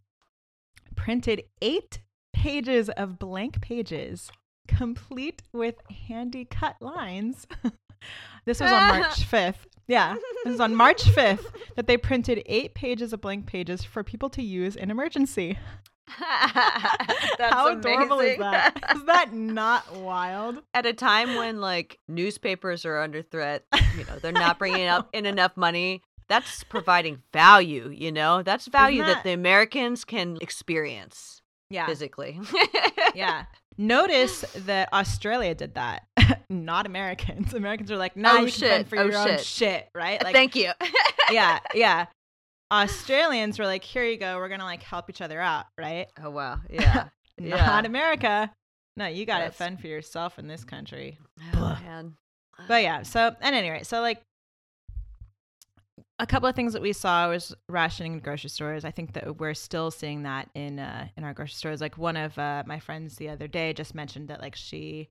printed 0.95 1.45
eight 1.61 2.01
pages 2.33 2.89
of 2.91 3.19
blank 3.19 3.61
pages, 3.61 4.31
complete 4.69 5.43
with 5.53 5.77
handy 6.09 6.45
cut 6.45 6.77
lines. 6.81 7.47
this 8.45 8.61
was 8.61 8.71
on 8.71 8.89
March 9.01 9.31
5th. 9.31 9.67
Yeah, 9.89 10.17
this 10.45 10.55
is 10.55 10.61
on 10.61 10.75
March 10.75 11.03
5th 11.03 11.45
that 11.77 11.87
they 11.87 11.97
printed 11.97 12.43
eight 12.47 12.75
pages 12.75 13.13
of 13.13 13.21
blank 13.21 13.47
pages 13.47 13.83
for 13.83 14.05
people 14.05 14.31
to 14.31 14.43
use 14.43 14.77
in 14.77 14.91
emergency. 14.91 15.59
That's 16.19 17.55
How 17.55 17.69
adorable 17.73 18.21
is 18.21 18.39
that? 18.39 18.77
Is 18.97 19.05
that 19.05 19.33
not 19.33 19.97
wild? 19.97 20.59
At 20.75 20.87
a 20.87 20.93
time 20.93 21.37
when 21.37 21.61
like 21.61 21.99
newspapers 22.09 22.85
are 22.85 22.99
under 23.01 23.23
threat, 23.23 23.65
you 23.97 24.05
know, 24.05 24.19
they're 24.21 24.33
not 24.33 24.59
bringing 24.59 24.87
up 24.89 25.09
in 25.13 25.27
enough 25.27 25.57
money. 25.57 26.03
That's 26.29 26.65
providing 26.65 27.23
value, 27.33 27.89
you 27.95 28.11
know? 28.13 28.43
That's 28.43 28.67
value 28.67 29.03
that, 29.03 29.17
that- 29.17 29.25
the 29.25 29.33
Americans 29.33 30.05
can 30.05 30.39
experience 30.41 31.43
Yeah. 31.71 31.87
physically. 31.87 32.41
Yeah. 33.15 33.45
Notice 33.79 34.43
that 34.67 34.93
Australia 34.93 35.55
did 35.55 35.75
that, 35.75 36.07
not 36.51 36.85
Americans. 36.87 37.55
Americans 37.55 37.91
are 37.91 37.97
like, 37.97 38.17
nah, 38.17 38.33
Oh, 38.33 38.41
you 38.43 38.49
shit. 38.49 38.87
for 38.89 38.99
Oh, 38.99 39.05
your 39.07 39.17
own 39.17 39.27
shit. 39.29 39.41
shit, 39.41 39.89
right? 39.95 40.23
Like, 40.23 40.35
Thank 40.35 40.55
you. 40.57 40.71
yeah, 41.31 41.59
yeah. 41.75 42.07
Australians 42.73 43.59
were 43.59 43.67
like, 43.67 43.85
here 43.85 44.05
you 44.05 44.17
go, 44.17 44.39
we're 44.39 44.49
gonna 44.49 44.65
like 44.65 44.83
help 44.83 45.11
each 45.11 45.21
other 45.21 45.41
out, 45.41 45.67
right? 45.79 46.07
Oh 46.23 46.31
wow. 46.31 46.59
Yeah. 46.71 47.09
Yeah. 47.39 47.67
Not 47.67 47.87
America. 47.87 48.53
No, 48.97 49.07
you 49.07 49.25
got 49.25 49.41
to 49.41 49.51
fend 49.51 49.81
for 49.81 49.87
yourself 49.87 50.39
in 50.39 50.47
this 50.47 50.65
country. 50.65 51.19
Oh, 51.55 51.79
man. 51.83 52.15
But 52.69 52.83
yeah, 52.83 53.03
so 53.03 53.29
at 53.41 53.55
any 53.55 53.71
rate, 53.71 53.87
so 53.87 54.01
like 54.01 54.23
a 56.19 56.27
couple 56.27 56.49
of 56.49 56.55
things 56.55 56.73
that 56.75 56.83
we 56.83 56.93
saw 56.93 57.29
was 57.29 57.55
rationing 57.69 58.13
in 58.15 58.19
grocery 58.21 58.51
stores. 58.51 58.85
I 58.85 58.91
think 58.91 59.15
that 59.15 59.39
we're 59.39 59.55
still 59.55 59.91
seeing 59.91 60.23
that 60.25 60.51
in 60.55 60.79
uh, 60.79 61.09
in 61.17 61.25
our 61.25 61.33
grocery 61.33 61.55
stores. 61.55 61.81
Like 61.81 61.99
one 61.99 62.17
of 62.17 62.39
uh, 62.39 62.63
my 62.67 62.79
friends 62.79 63.17
the 63.17 63.29
other 63.31 63.49
day 63.49 63.73
just 63.73 63.95
mentioned 63.95 64.29
that 64.29 64.41
like 64.41 64.55
she 64.55 65.09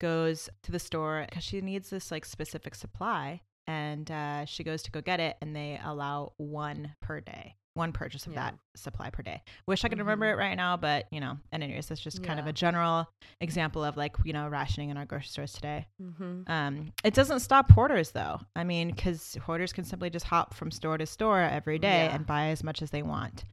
goes 0.00 0.48
to 0.62 0.72
the 0.72 0.78
store 0.78 1.26
because 1.28 1.44
she 1.44 1.60
needs 1.60 1.90
this 1.90 2.10
like 2.10 2.24
specific 2.24 2.74
supply, 2.74 3.42
and 3.66 4.10
uh, 4.10 4.44
she 4.46 4.64
goes 4.64 4.82
to 4.84 4.90
go 4.90 5.00
get 5.00 5.20
it, 5.20 5.36
and 5.40 5.54
they 5.54 5.80
allow 5.84 6.32
one 6.38 6.94
per 7.00 7.20
day. 7.20 7.56
one 7.74 7.92
purchase 7.92 8.26
of 8.26 8.32
Yeah. 8.32 8.40
that 8.52 8.58
supply 8.74 9.10
per 9.10 9.22
day. 9.22 9.42
Wish 9.66 9.84
I 9.84 9.90
could 9.90 9.98
remember 9.98 10.24
Mhm. 10.24 10.32
it 10.32 10.36
right 10.36 10.54
now, 10.54 10.78
but 10.78 11.08
you 11.12 11.20
know, 11.20 11.36
and 11.52 11.62
anyways, 11.62 11.86
that's 11.88 12.00
just 12.00 12.22
kind 12.24 12.40
of 12.40 12.46
a 12.46 12.52
general 12.54 13.06
example 13.42 13.84
of 13.84 13.98
like 13.98 14.16
you 14.24 14.32
know 14.32 14.48
rationing 14.48 14.88
in 14.88 14.96
our 14.96 15.04
grocery 15.04 15.26
stores 15.28 15.52
today. 15.52 15.86
Mm-hmm. 16.00 16.50
Um, 16.50 16.94
it 17.04 17.12
doesn't 17.12 17.40
stop 17.40 17.70
hoarders 17.70 18.12
though. 18.12 18.40
I 18.56 18.64
mean, 18.64 18.92
because 18.92 19.34
hoarders 19.42 19.74
can 19.74 19.84
simply 19.84 20.08
just 20.08 20.24
hop 20.24 20.54
from 20.54 20.70
store 20.70 20.96
to 20.96 21.04
store 21.04 21.42
every 21.42 21.78
day 21.78 22.06
Yeah. 22.06 22.14
and 22.14 22.26
buy 22.26 22.46
as 22.46 22.64
much 22.64 22.80
as 22.80 22.92
they 22.92 23.02
want. 23.02 23.44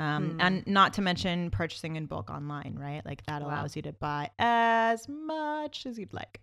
Um, 0.00 0.32
Hmm. 0.32 0.40
And 0.40 0.66
not 0.66 0.94
to 0.94 1.00
mention 1.02 1.52
purchasing 1.52 1.94
in 1.94 2.06
bulk 2.06 2.30
online, 2.30 2.74
right? 2.80 3.06
Like 3.06 3.22
that 3.26 3.42
Wow. 3.42 3.46
allows 3.48 3.76
you 3.76 3.82
to 3.82 3.92
buy 3.92 4.32
as 4.40 5.08
much 5.08 5.86
as 5.86 6.00
you'd 6.00 6.12
like. 6.12 6.40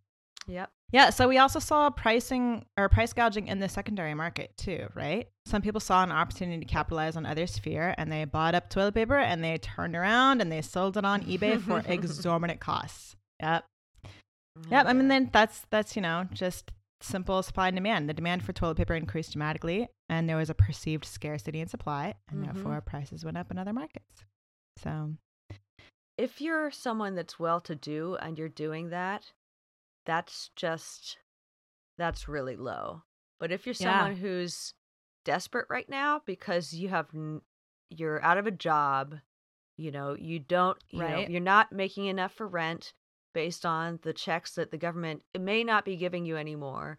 Yep. 0.48 0.72
Yeah, 0.92 1.10
so 1.10 1.28
we 1.28 1.38
also 1.38 1.60
saw 1.60 1.90
pricing 1.90 2.66
or 2.78 2.88
price 2.90 3.12
gouging 3.12 3.48
in 3.48 3.60
the 3.60 3.68
secondary 3.68 4.14
market 4.14 4.56
too, 4.56 4.88
right? 4.94 5.28
Some 5.46 5.62
people 5.62 5.82
saw 5.82 6.04
an 6.04 6.12
opportunity 6.12 6.60
to 6.60 6.66
capitalize 6.66 7.18
on 7.18 7.26
others' 7.26 7.58
fear 7.58 7.96
and 7.98 8.12
they 8.12 8.24
bought 8.26 8.56
up 8.56 8.70
toilet 8.70 8.94
paper 8.94 9.18
and 9.18 9.44
they 9.44 9.58
turned 9.58 9.96
around 9.96 10.42
and 10.42 10.52
they 10.52 10.62
sold 10.62 10.96
it 10.96 11.04
on 11.04 11.24
eBay 11.24 11.60
for 11.60 11.82
exorbitant 11.86 12.60
costs. 12.60 13.16
Yep. 13.42 13.66
Yep. 14.70 14.86
I 14.86 14.94
mean, 14.94 15.08
then 15.10 15.30
that's 15.34 15.66
that's 15.70 15.96
you 15.96 16.02
know 16.02 16.28
just 16.32 16.72
simple 17.02 17.44
supply 17.44 17.68
and 17.68 17.76
demand. 17.76 18.08
The 18.08 18.14
demand 18.14 18.44
for 18.44 18.54
toilet 18.54 18.78
paper 18.78 18.94
increased 18.96 19.34
dramatically, 19.34 19.90
and 20.08 20.30
there 20.30 20.38
was 20.38 20.50
a 20.50 20.56
perceived 20.56 21.04
scarcity 21.04 21.60
in 21.60 21.68
supply, 21.68 22.14
and 22.30 22.42
Mhm. 22.42 22.46
therefore 22.54 22.80
prices 22.82 23.26
went 23.26 23.38
up 23.38 23.52
in 23.52 23.58
other 23.58 23.74
markets. 23.74 24.24
So 24.78 25.16
if 26.18 26.40
you're 26.40 26.72
someone 26.72 27.16
that's 27.16 27.38
well 27.38 27.60
to 27.62 27.76
do 27.76 28.16
and 28.22 28.38
you're 28.38 28.48
doing 28.48 28.90
that, 28.92 29.32
that's 30.06 30.50
just 30.56 31.18
that's 31.98 32.28
really 32.28 32.56
low. 32.56 33.04
But 33.40 33.52
if 33.52 33.66
you're 33.66 33.74
Yeah. 33.80 33.92
someone 34.00 34.16
who's 34.18 34.74
desperate 35.24 35.68
right 35.70 35.90
now 35.90 36.22
because 36.26 36.74
you 36.74 36.90
have 36.90 37.10
you're 37.90 38.24
out 38.24 38.38
of 38.38 38.48
a 38.48 38.52
job, 38.52 39.16
you 39.78 39.92
know, 39.92 40.16
you 40.16 40.40
don't 40.40 40.78
you 40.92 41.06
know, 41.06 41.20
Right. 41.20 41.30
you're 41.30 41.42
not 41.42 41.72
making 41.72 42.06
enough 42.08 42.34
for 42.34 42.48
rent 42.48 42.94
based 43.34 43.66
on 43.66 44.00
the 44.04 44.14
checks 44.14 44.56
that 44.56 44.72
the 44.72 44.78
government 44.78 45.24
it 45.34 45.42
may 45.42 45.64
not 45.64 45.86
be 45.86 45.98
giving 45.98 46.26
you 46.26 46.38
anymore, 46.38 46.98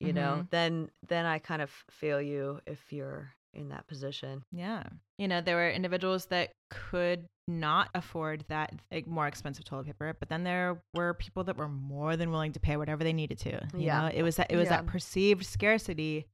you 0.00 0.12
know, 0.12 0.44
Mhm. 0.44 0.48
then 0.50 0.90
then 1.08 1.26
I 1.26 1.38
kind 1.38 1.62
of 1.62 1.70
feel 1.90 2.20
you 2.20 2.60
if 2.66 2.92
you're 2.92 3.32
in 3.54 3.68
that 3.70 3.86
position. 3.88 4.44
yeah, 4.50 4.84
you 5.18 5.28
know, 5.28 5.40
there 5.40 5.56
were 5.56 5.70
individuals 5.70 6.26
that 6.26 6.52
could 6.70 7.26
not 7.48 7.88
afford 7.94 8.44
that 8.48 8.72
like, 8.92 9.06
more 9.06 9.26
expensive 9.26 9.64
toilet 9.64 9.86
paper, 9.86 10.14
but 10.18 10.28
then 10.28 10.44
there 10.44 10.80
were 10.94 11.14
people 11.14 11.44
that 11.44 11.56
were 11.56 11.68
more 11.68 12.16
than 12.16 12.30
willing 12.30 12.52
to 12.52 12.60
pay 12.60 12.76
whatever 12.76 13.02
they 13.02 13.12
needed 13.12 13.38
to. 13.40 13.50
You 13.74 13.86
Yeah. 13.86 14.00
know, 14.02 14.06
it 14.14 14.22
was 14.22 14.36
that 14.36 14.50
it 14.50 14.56
was 14.56 14.68
that 14.68 14.86
perceived 14.86 15.44
scarcity 15.44 16.26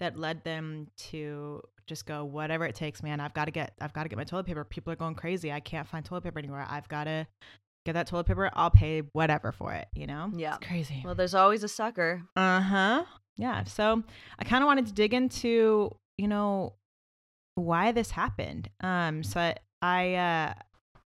that 0.00 0.18
led 0.18 0.42
them 0.44 0.88
to 0.96 1.62
just 1.86 2.04
go 2.04 2.24
whatever 2.24 2.64
it 2.66 2.74
takes 2.74 3.00
man 3.00 3.20
i've 3.20 3.32
got 3.32 3.44
to 3.44 3.52
get 3.52 3.72
i've 3.80 3.92
got 3.92 4.02
to 4.02 4.08
get 4.08 4.18
my 4.18 4.24
toilet 4.24 4.44
paper. 4.44 4.64
People 4.64 4.92
are 4.92 4.96
going 4.96 5.14
crazy. 5.14 5.52
I 5.52 5.60
can't 5.60 5.86
find 5.86 6.04
toilet 6.04 6.22
paper 6.24 6.38
anywhere. 6.40 6.66
I've 6.68 6.88
got 6.88 7.04
to 7.04 7.26
get 7.84 7.92
that 7.92 8.08
toilet 8.08 8.26
paper. 8.26 8.50
I'll 8.54 8.70
pay 8.70 9.02
whatever 9.12 9.52
for 9.52 9.72
it 9.72 9.86
you 9.94 10.06
know? 10.08 10.32
Yeah. 10.34 10.56
it's 10.56 10.66
crazy. 10.66 11.00
Well, 11.04 11.14
there's 11.14 11.34
always 11.34 11.62
a 11.62 11.68
sucker. 11.68 12.22
uh-huh. 12.34 13.04
Yeah. 13.36 13.62
So 13.64 14.02
i 14.38 14.44
kind 14.44 14.64
of 14.64 14.66
wanted 14.66 14.86
to 14.88 14.92
dig 14.92 15.14
into 15.14 15.94
you 16.18 16.26
know 16.26 16.72
why 17.54 17.92
this 17.92 18.10
happened. 18.10 18.68
Um 18.80 19.22
so 19.22 19.40
i 19.40 19.54
i 19.82 20.14
uh 20.14 20.54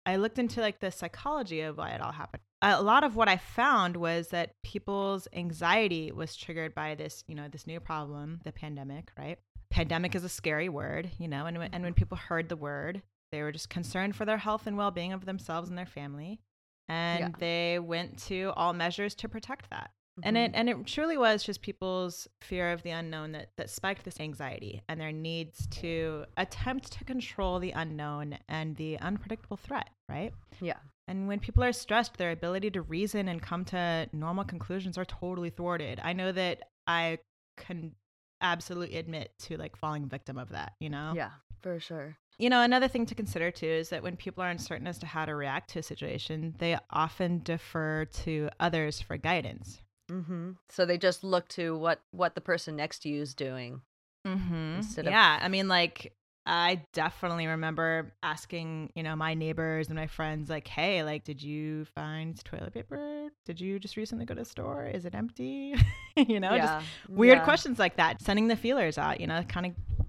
i 0.05 0.15
looked 0.15 0.39
into 0.39 0.61
like 0.61 0.79
the 0.79 0.91
psychology 0.91 1.61
of 1.61 1.77
why 1.77 1.89
it 1.91 2.01
all 2.01 2.11
happened. 2.11 2.41
A 2.61 2.81
lot 2.81 3.03
of 3.03 3.15
what 3.15 3.27
i 3.27 3.37
found 3.37 3.97
was 3.97 4.29
that 4.29 4.51
people's 4.63 5.27
anxiety 5.33 6.11
was 6.11 6.35
triggered 6.35 6.73
by 6.73 6.95
this 6.95 7.23
you 7.27 7.35
know 7.35 7.47
this 7.49 7.67
new 7.67 7.79
problem 7.79 8.39
the 8.43 8.51
pandemic 8.53 9.11
right? 9.17 9.37
Pandemic 9.69 10.13
is 10.15 10.23
a 10.23 10.29
scary 10.29 10.69
word 10.69 11.09
you 11.17 11.27
know 11.27 11.45
and 11.45 11.57
when, 11.57 11.69
and 11.73 11.83
when 11.83 11.93
people 11.93 12.15
heard 12.17 12.47
the 12.49 12.55
word 12.55 13.01
they 13.31 13.41
were 13.41 13.51
just 13.51 13.69
concerned 13.69 14.15
for 14.15 14.23
their 14.25 14.37
health 14.37 14.67
and 14.67 14.77
well-being 14.77 15.11
of 15.13 15.25
themselves 15.25 15.67
and 15.69 15.77
their 15.77 15.85
family 15.85 16.39
and 16.87 17.19
Yeah. 17.19 17.29
they 17.39 17.79
went 17.79 18.17
to 18.27 18.53
all 18.55 18.73
measures 18.73 19.15
to 19.15 19.27
protect 19.29 19.69
that 19.71 19.91
and 20.21 20.35
Mhm. 20.37 20.45
it 20.45 20.51
and 20.53 20.69
it 20.69 20.85
truly 20.85 21.17
was 21.17 21.43
just 21.43 21.61
people's 21.61 22.27
fear 22.41 22.71
of 22.71 22.83
the 22.83 22.91
unknown 22.91 23.31
that 23.31 23.49
that 23.57 23.69
spiked 23.69 24.03
this 24.03 24.19
anxiety 24.19 24.81
and 24.87 24.99
their 25.01 25.11
needs 25.11 25.65
to 25.67 26.25
attempt 26.37 26.91
to 26.91 27.03
control 27.03 27.59
the 27.59 27.71
unknown 27.71 28.37
and 28.47 28.75
the 28.75 28.99
unpredictable 28.99 29.57
threat 29.57 29.89
right 30.07 30.33
Yeah. 30.61 30.77
and 31.07 31.27
when 31.27 31.39
people 31.39 31.63
are 31.63 31.73
stressed 31.73 32.17
their 32.17 32.31
ability 32.31 32.69
to 32.71 32.81
reason 32.83 33.27
and 33.27 33.41
come 33.41 33.65
to 33.65 34.07
normal 34.13 34.43
conclusions 34.43 34.97
are 34.97 35.05
totally 35.05 35.49
thwarted 35.49 35.99
i 36.03 36.13
know 36.13 36.31
that 36.31 36.69
i 36.85 37.17
can 37.57 37.95
absolutely 38.41 38.97
admit 38.97 39.31
to 39.39 39.57
like 39.57 39.75
falling 39.75 40.07
victim 40.07 40.37
of 40.37 40.49
that 40.49 40.73
you 40.79 40.89
know 40.89 41.13
Yeah, 41.15 41.31
for 41.61 41.79
sure. 41.79 42.17
you 42.39 42.49
know, 42.49 42.61
another 42.61 42.87
thing 42.89 43.05
to 43.05 43.15
consider 43.15 43.51
too 43.51 43.67
is 43.67 43.89
that 43.89 44.03
when 44.03 44.17
people 44.17 44.43
are 44.43 44.49
uncertain 44.49 44.85
as 44.87 44.97
to 44.99 45.05
how 45.05 45.23
to 45.23 45.33
react 45.35 45.69
to 45.69 45.79
a 45.79 45.83
situation, 45.83 46.55
they 46.57 46.77
often 46.89 47.41
defer 47.43 48.05
to 48.05 48.49
others 48.59 48.99
for 48.99 49.17
guidance. 49.17 49.81
Mm-hmm. 50.13 50.51
So 50.69 50.85
they 50.85 50.97
just 50.97 51.23
look 51.23 51.47
to 51.49 51.77
what 51.77 52.01
what 52.11 52.35
the 52.35 52.41
person 52.41 52.75
next 52.75 52.99
to 52.99 53.09
you 53.09 53.21
is 53.21 53.33
doing. 53.33 53.81
Mm-hmm. 54.27 54.75
Instead 54.77 55.07
of- 55.07 55.11
Yeah, 55.11 55.39
I 55.41 55.47
mean, 55.47 55.67
like 55.67 56.13
I 56.45 56.81
definitely 56.91 57.47
remember 57.47 58.13
asking, 58.21 58.91
you 58.95 59.03
know, 59.03 59.15
my 59.15 59.33
neighbors 59.33 59.87
and 59.87 59.95
my 59.95 60.07
friends, 60.07 60.49
like, 60.49 60.67
"Hey, 60.67 61.01
like, 61.03 61.23
did 61.23 61.41
you 61.41 61.85
find 61.95 62.37
toilet 62.43 62.73
paper? 62.73 63.29
Did 63.45 63.61
you 63.61 63.79
just 63.79 63.95
recently 63.95 64.25
go 64.25 64.33
to 64.33 64.41
the 64.41 64.45
store? 64.45 64.85
Is 64.85 65.05
it 65.05 65.15
empty?" 65.15 65.73
you 66.17 66.39
know, 66.41 66.57
just 66.57 66.85
weird 67.07 67.39
yeah. 67.39 67.43
questions 67.45 67.79
like 67.79 67.95
that. 67.95 68.21
Sending 68.21 68.49
the 68.49 68.57
feelers 68.57 68.97
out, 68.97 69.21
you 69.21 69.27
know, 69.27 69.41
kind 69.43 69.67
of 69.67 70.02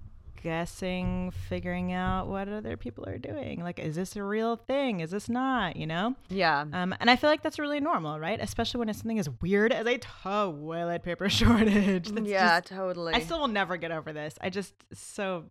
guessing, 0.45 1.31
figuring 1.49 1.91
out 1.91 2.27
what 2.27 2.47
other 2.47 2.77
people 2.77 3.03
are 3.07 3.17
doing. 3.17 3.61
Like, 3.61 3.79
is 3.79 3.95
this 3.95 4.15
a 4.15 4.23
real 4.23 4.55
thing? 4.55 4.99
Is 4.99 5.09
this 5.11 5.27
not? 5.27 5.75
You 5.75 5.87
know. 5.87 6.15
Yeah, 6.29 6.61
Um, 6.71 6.95
and 6.99 7.09
I 7.09 7.15
feel 7.15 7.29
like 7.31 7.41
that's 7.41 7.57
really 7.59 7.79
normal, 7.79 8.19
right? 8.19 8.39
Especially 8.39 8.77
when 8.79 8.87
it's 8.89 8.99
something 8.99 9.17
as 9.19 9.29
weird 9.41 9.73
as 9.73 9.85
a 9.87 9.97
toilet 9.97 11.03
paper 11.03 11.29
shortage. 11.39 12.09
That's 12.09 12.27
yeah, 12.27 12.59
just- 12.61 12.67
totally. 12.73 13.13
I 13.15 13.19
still 13.21 13.39
will 13.39 13.47
never 13.47 13.75
get 13.77 13.91
over 13.91 14.13
this. 14.13 14.35
I 14.39 14.49
just 14.49 14.73
so 14.93 15.45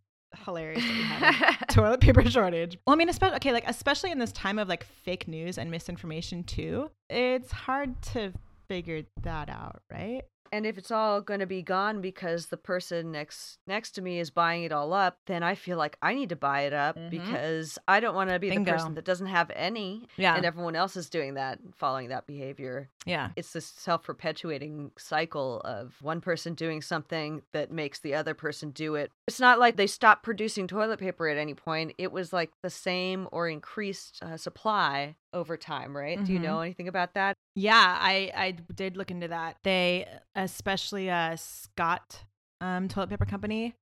hilarious 0.44 0.82
that 0.82 0.92
we 0.92 1.02
have 1.02 1.58
a 1.62 1.66
toilet 1.72 2.00
paper 2.00 2.28
shortage. 2.30 2.78
Well, 2.86 2.94
I 2.94 2.96
mean, 2.96 3.08
especially 3.08 3.36
okay, 3.36 3.52
like 3.52 3.68
especially 3.68 4.10
in 4.12 4.18
this 4.20 4.32
time 4.32 4.58
of 4.58 4.68
like 4.68 4.84
fake 4.84 5.26
news 5.28 5.58
and 5.58 5.70
misinformation 5.70 6.44
too. 6.44 6.90
It's 7.10 7.50
hard 7.52 8.00
to 8.14 8.32
figure 8.68 9.02
that 9.22 9.48
out, 9.50 9.82
right? 9.92 10.22
And 10.52 10.66
if 10.66 10.78
it's 10.78 10.90
all 10.90 11.20
going 11.20 11.40
to 11.40 11.46
be 11.46 11.62
gone 11.62 12.00
because 12.00 12.46
the 12.46 12.56
person 12.56 13.10
next 13.12 13.58
next 13.66 13.92
to 13.92 14.02
me 14.02 14.18
is 14.18 14.30
buying 14.30 14.62
it 14.64 14.72
all 14.72 14.92
up, 14.92 15.18
then 15.26 15.42
I 15.42 15.54
feel 15.54 15.76
like 15.78 15.96
I 16.02 16.14
need 16.14 16.28
to 16.28 16.36
buy 16.36 16.62
it 16.62 16.72
up 16.72 16.96
Mhm. 16.96 17.10
because 17.10 17.78
I 17.88 18.00
don't 18.00 18.14
want 18.14 18.30
to 18.30 18.38
be 18.38 18.50
Bingo. 18.50 18.64
the 18.70 18.76
person 18.76 18.94
that 18.94 19.04
doesn't 19.04 19.26
have 19.28 19.50
any, 19.54 20.08
Yeah. 20.16 20.36
and 20.36 20.44
everyone 20.44 20.76
else 20.76 20.96
is 20.96 21.08
doing 21.10 21.34
that, 21.34 21.58
following 21.74 22.08
that 22.08 22.26
behavior. 22.26 22.88
yeah. 23.06 23.30
It's 23.36 23.52
this 23.52 23.66
self-perpetuating 23.66 24.92
cycle 24.96 25.60
of 25.62 26.00
one 26.00 26.20
person 26.20 26.54
doing 26.54 26.80
something 26.82 27.42
that 27.52 27.70
makes 27.70 27.98
the 27.98 28.14
other 28.14 28.34
person 28.34 28.70
do 28.70 28.94
it. 28.94 29.10
It's 29.26 29.40
not 29.40 29.58
like 29.58 29.76
they 29.76 29.86
stopped 29.86 30.22
producing 30.22 30.66
toilet 30.66 30.98
paper 31.00 31.28
at 31.28 31.38
any 31.38 31.54
point. 31.54 31.94
It 31.96 32.12
was 32.12 32.32
like 32.32 32.50
the 32.62 32.68
same 32.68 33.26
or 33.32 33.48
increased 33.48 34.22
uh, 34.22 34.36
supply 34.36 35.16
over 35.32 35.56
time, 35.56 35.96
right? 35.96 36.22
Do 36.22 36.32
you 36.32 36.38
Mhm. 36.38 36.42
know 36.42 36.60
anything 36.60 36.88
about 36.88 37.14
that? 37.14 37.34
Yeah, 37.54 37.98
I 38.00 38.30
I 38.34 38.50
did 38.50 38.96
look 38.98 39.10
into 39.10 39.28
that. 39.28 39.56
They 39.62 40.06
especially 40.34 41.08
uh 41.10 41.36
Scott 41.36 42.24
um 42.60 42.88
toilet 42.88 43.10
paper 43.10 43.24
company, 43.24 43.74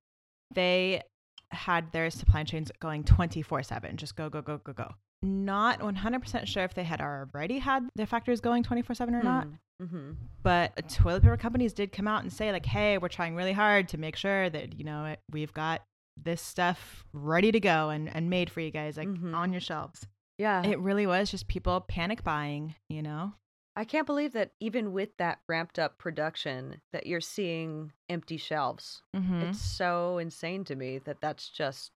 they 0.54 1.02
had 1.50 1.90
their 1.92 2.08
supply 2.11 2.44
chains 2.44 2.70
going 2.80 3.02
24/7, 3.04 3.96
just 3.96 4.14
go 4.16 4.30
go 4.30 4.42
go 4.42 4.58
go 4.58 4.72
go. 4.72 4.94
Not 5.23 5.81
100% 5.81 6.49
sure 6.49 6.64
if 6.64 6.75
they 6.75 6.85
had 6.85 7.00
already 7.00 7.59
had 7.59 7.88
their 7.95 8.07
factories 8.07 8.41
going 8.41 8.62
24/7 8.64 9.14
or 9.14 9.23
not, 9.23 9.47
Mm-hmm. 9.83 10.12
but 10.43 10.88
toilet 10.88 11.23
paper 11.23 11.37
companies 11.37 11.73
did 11.73 11.91
come 11.93 12.07
out 12.07 12.23
and 12.23 12.33
say 12.33 12.52
like, 12.52 12.67
"Hey, 12.67 12.99
we're 12.99 13.09
trying 13.09 13.35
really 13.35 13.52
hard 13.52 13.88
to 13.88 13.99
make 13.99 14.14
sure 14.17 14.49
that, 14.50 14.79
you 14.79 14.85
know, 14.85 15.17
we've 15.31 15.52
got 15.52 15.83
this 16.17 16.41
stuff 16.43 17.05
ready 17.12 17.50
to 17.52 17.59
go 17.61 17.91
and 17.91 18.09
and 18.14 18.29
made 18.31 18.50
for 18.50 18.61
you 18.61 18.71
guys 18.71 18.97
like 18.97 19.09
Mhm. 19.09 19.35
on 19.35 19.52
your 19.52 19.61
shelves." 19.61 20.07
Yeah. 20.38 20.62
It 20.64 20.79
really 20.79 21.07
was 21.07 21.31
just 21.31 21.49
people 21.49 21.81
panic 21.81 22.23
buying, 22.25 22.75
you 22.88 23.02
know. 23.02 23.35
I 23.75 23.85
can't 23.85 24.07
believe 24.07 24.33
that 24.35 24.52
even 24.61 24.93
with 24.93 25.17
that 25.17 25.41
ramped 25.49 25.79
up 25.79 25.97
production 25.99 26.81
that 26.93 27.07
you're 27.07 27.21
seeing 27.23 27.93
empty 28.09 28.37
shelves. 28.37 29.02
Mhm. 29.17 29.43
It's 29.49 29.61
so 29.61 30.19
insane 30.19 30.64
to 30.64 30.76
me 30.76 30.99
that 30.99 31.21
that's 31.21 31.49
just 31.49 31.91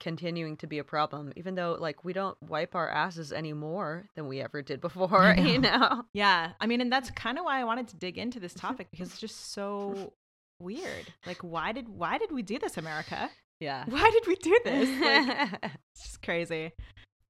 continuing 0.00 0.56
to 0.58 0.66
be 0.66 0.78
a 0.78 0.84
problem 0.84 1.32
even 1.36 1.54
though 1.54 1.76
like 1.78 2.04
we 2.04 2.12
don't 2.12 2.36
wipe 2.42 2.74
our 2.74 2.88
asses 2.88 3.32
any 3.32 3.52
more 3.52 4.06
than 4.14 4.26
we 4.28 4.40
ever 4.40 4.62
did 4.62 4.80
before, 4.88 5.18
I 5.22 5.34
you 5.40 5.58
know. 5.58 6.04
Yeah, 6.12 6.52
I 6.60 6.66
mean, 6.66 6.80
and 6.80 6.92
that's 6.92 7.10
kind 7.12 7.38
of 7.38 7.44
why 7.44 7.60
I 7.60 7.64
wanted 7.64 7.88
to 7.88 7.96
dig 7.96 8.18
into 8.18 8.40
this 8.40 8.54
topic 8.54 8.88
because 8.90 9.08
it's 9.10 9.20
just 9.20 9.52
so 9.52 10.12
weird. 10.60 11.12
Like, 11.26 11.38
why 11.42 11.72
did 11.72 11.88
why 11.88 12.18
did 12.18 12.32
we 12.32 12.42
do 12.42 12.58
this, 12.58 12.76
America? 12.76 13.30
Yeah. 13.60 13.84
Why 13.88 14.08
did 14.12 14.24
we 14.28 14.36
do 14.36 14.56
this? 14.64 14.88
Like, 15.00 15.58
it's 15.92 16.02
just 16.04 16.22
crazy. 16.22 16.70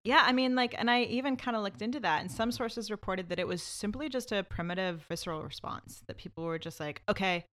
Yeah, 0.05 0.23
I 0.27 0.33
mean, 0.33 0.55
like, 0.55 0.75
and 0.77 0.91
I 0.91 1.05
even 1.05 1.37
kind 1.39 1.57
of 1.57 1.63
looked 1.63 1.81
into 1.81 2.01
that, 2.01 2.21
and 2.21 2.31
some 2.31 2.53
sources 2.53 2.91
reported 2.91 3.31
that 3.31 3.39
it 3.39 3.49
was 3.49 3.63
simply 3.63 4.11
just 4.11 4.31
a 4.31 4.43
primitive 4.45 5.07
visceral 5.09 5.43
response 5.43 6.03
that 6.07 6.19
people 6.19 6.45
were 6.45 6.59
just 6.59 6.81
like, 6.81 7.01
okay, 7.09 7.47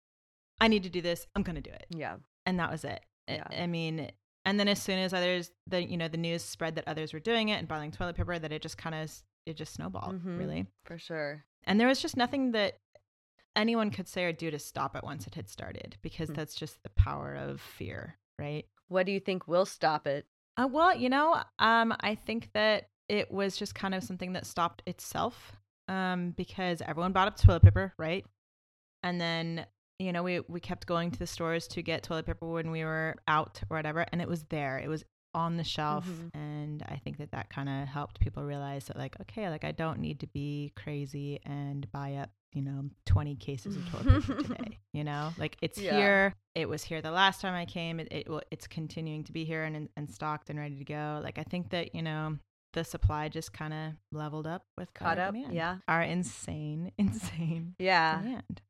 I 0.60 0.66
need 0.66 0.82
to 0.82 0.88
do 0.90 1.00
this, 1.00 1.24
I'm 1.36 1.44
gonna 1.44 1.60
do 1.60 1.70
it, 1.70 1.86
yeah. 1.90 2.16
and 2.46 2.58
that 2.58 2.68
was 2.70 2.82
it. 2.84 3.00
I- 3.28 3.34
Yeah. 3.34 3.46
I 3.62 3.68
mean, 3.68 4.10
And 4.44 4.60
then 4.60 4.68
as 4.68 4.80
soon 4.82 4.98
as 4.98 5.14
others, 5.14 5.50
the 5.66 5.82
you 5.82 5.96
know, 5.96 6.08
the 6.08 6.16
news 6.18 6.42
spread 6.42 6.74
that 6.76 6.86
others 6.86 7.12
were 7.12 7.20
doing 7.20 7.48
it 7.48 7.58
and 7.58 7.66
bottling 7.68 7.90
toilet 7.92 8.16
paper, 8.16 8.38
that 8.38 8.52
it 8.52 8.62
just 8.62 8.76
kind 8.78 8.94
of 8.94 9.10
it 9.46 9.56
just 9.56 9.74
snowballed, 9.74 10.14
Mhm. 10.24 10.38
really. 10.38 10.66
For 10.84 10.98
sure. 10.98 11.44
And 11.64 11.78
there 11.80 11.88
was 11.88 12.00
just 12.00 12.16
nothing 12.16 12.52
that 12.52 12.78
anyone 13.56 13.90
could 13.90 14.08
say 14.08 14.24
or 14.24 14.32
do 14.32 14.50
to 14.50 14.58
stop 14.58 14.96
it 14.96 15.04
once 15.04 15.26
it 15.26 15.34
had 15.34 15.48
started, 15.48 15.96
because 16.02 16.28
Hmm. 16.28 16.34
that's 16.34 16.54
just 16.54 16.82
the 16.82 16.90
power 16.90 17.34
of 17.34 17.60
fear, 17.60 18.18
right? 18.38 18.66
What 18.88 19.06
do 19.06 19.12
you 19.12 19.20
think 19.20 19.46
will 19.48 19.64
stop 19.66 20.06
it? 20.06 20.26
Uh, 20.56 20.68
well, 20.70 20.94
you 20.94 21.08
know, 21.08 21.42
um, 21.58 21.94
I 22.00 22.14
think 22.14 22.50
that 22.52 22.90
it 23.08 23.30
was 23.30 23.56
just 23.56 23.74
kind 23.74 23.94
of 23.94 24.02
something 24.02 24.32
that 24.34 24.46
stopped 24.46 24.82
itself, 24.86 25.56
um, 25.88 26.30
because 26.32 26.80
everyone 26.82 27.12
bought 27.12 27.28
up 27.28 27.36
toilet 27.36 27.62
paper, 27.62 27.92
right? 27.98 28.24
And 29.02 29.20
then 29.20 29.66
you 29.98 30.12
know 30.12 30.22
we 30.22 30.40
we 30.48 30.60
kept 30.60 30.86
going 30.86 31.10
to 31.10 31.18
the 31.18 31.26
stores 31.26 31.66
to 31.68 31.82
get 31.82 32.02
toilet 32.02 32.26
paper 32.26 32.46
when 32.46 32.70
we 32.70 32.84
were 32.84 33.16
out 33.28 33.60
or 33.70 33.76
whatever, 33.76 34.04
and 34.12 34.20
it 34.20 34.28
was 34.28 34.44
there. 34.50 34.78
It 34.78 34.88
was 34.88 35.04
on 35.34 35.56
the 35.56 35.64
shelf, 35.64 36.06
Mhm. 36.06 36.30
and 36.34 36.82
I 36.88 36.96
think 37.02 37.18
that 37.18 37.32
that 37.32 37.50
kind 37.50 37.68
of 37.68 37.88
helped 37.88 38.20
people 38.20 38.44
realize 38.44 38.84
that 38.86 38.96
like, 38.96 39.20
okay, 39.20 39.50
like 39.50 39.64
I 39.64 39.72
don't 39.72 39.98
need 39.98 40.20
to 40.20 40.26
be 40.28 40.72
crazy 40.76 41.40
and 41.44 41.90
buy 41.90 42.14
up 42.14 42.30
you 42.52 42.62
know 42.62 42.84
20 43.06 43.34
cases 43.34 43.74
of 43.76 43.84
toilet 43.90 44.22
paper 44.22 44.42
today 44.44 44.78
you 44.92 45.02
know 45.02 45.32
like 45.38 45.56
it's 45.60 45.76
Yeah. 45.76 45.96
here 45.96 46.34
it 46.54 46.68
was 46.68 46.84
here 46.84 47.02
the 47.02 47.10
last 47.10 47.40
time 47.40 47.52
i 47.52 47.64
came 47.64 47.98
it, 47.98 48.06
it 48.12 48.28
will 48.28 48.42
it's 48.52 48.68
continuing 48.68 49.24
to 49.24 49.32
be 49.32 49.44
here 49.44 49.64
and, 49.64 49.88
and 49.96 50.08
stocked 50.08 50.50
and 50.50 50.58
ready 50.60 50.76
to 50.76 50.84
go 50.84 51.20
like 51.24 51.36
i 51.36 51.42
think 51.42 51.70
that 51.70 51.96
you 51.96 52.02
know 52.02 52.38
the 52.74 52.84
supply 52.84 53.28
just 53.28 53.52
kind 53.52 53.74
of 53.74 53.94
leveled 54.12 54.46
up 54.46 54.62
with 54.78 54.94
Caught 54.94 55.18
up? 55.18 55.34
demand. 55.34 55.52
Yeah. 55.52 55.78
our 55.88 56.02
insane 56.02 56.92
insane 56.98 57.74
Yeah. 57.80 58.20
demand 58.22 58.62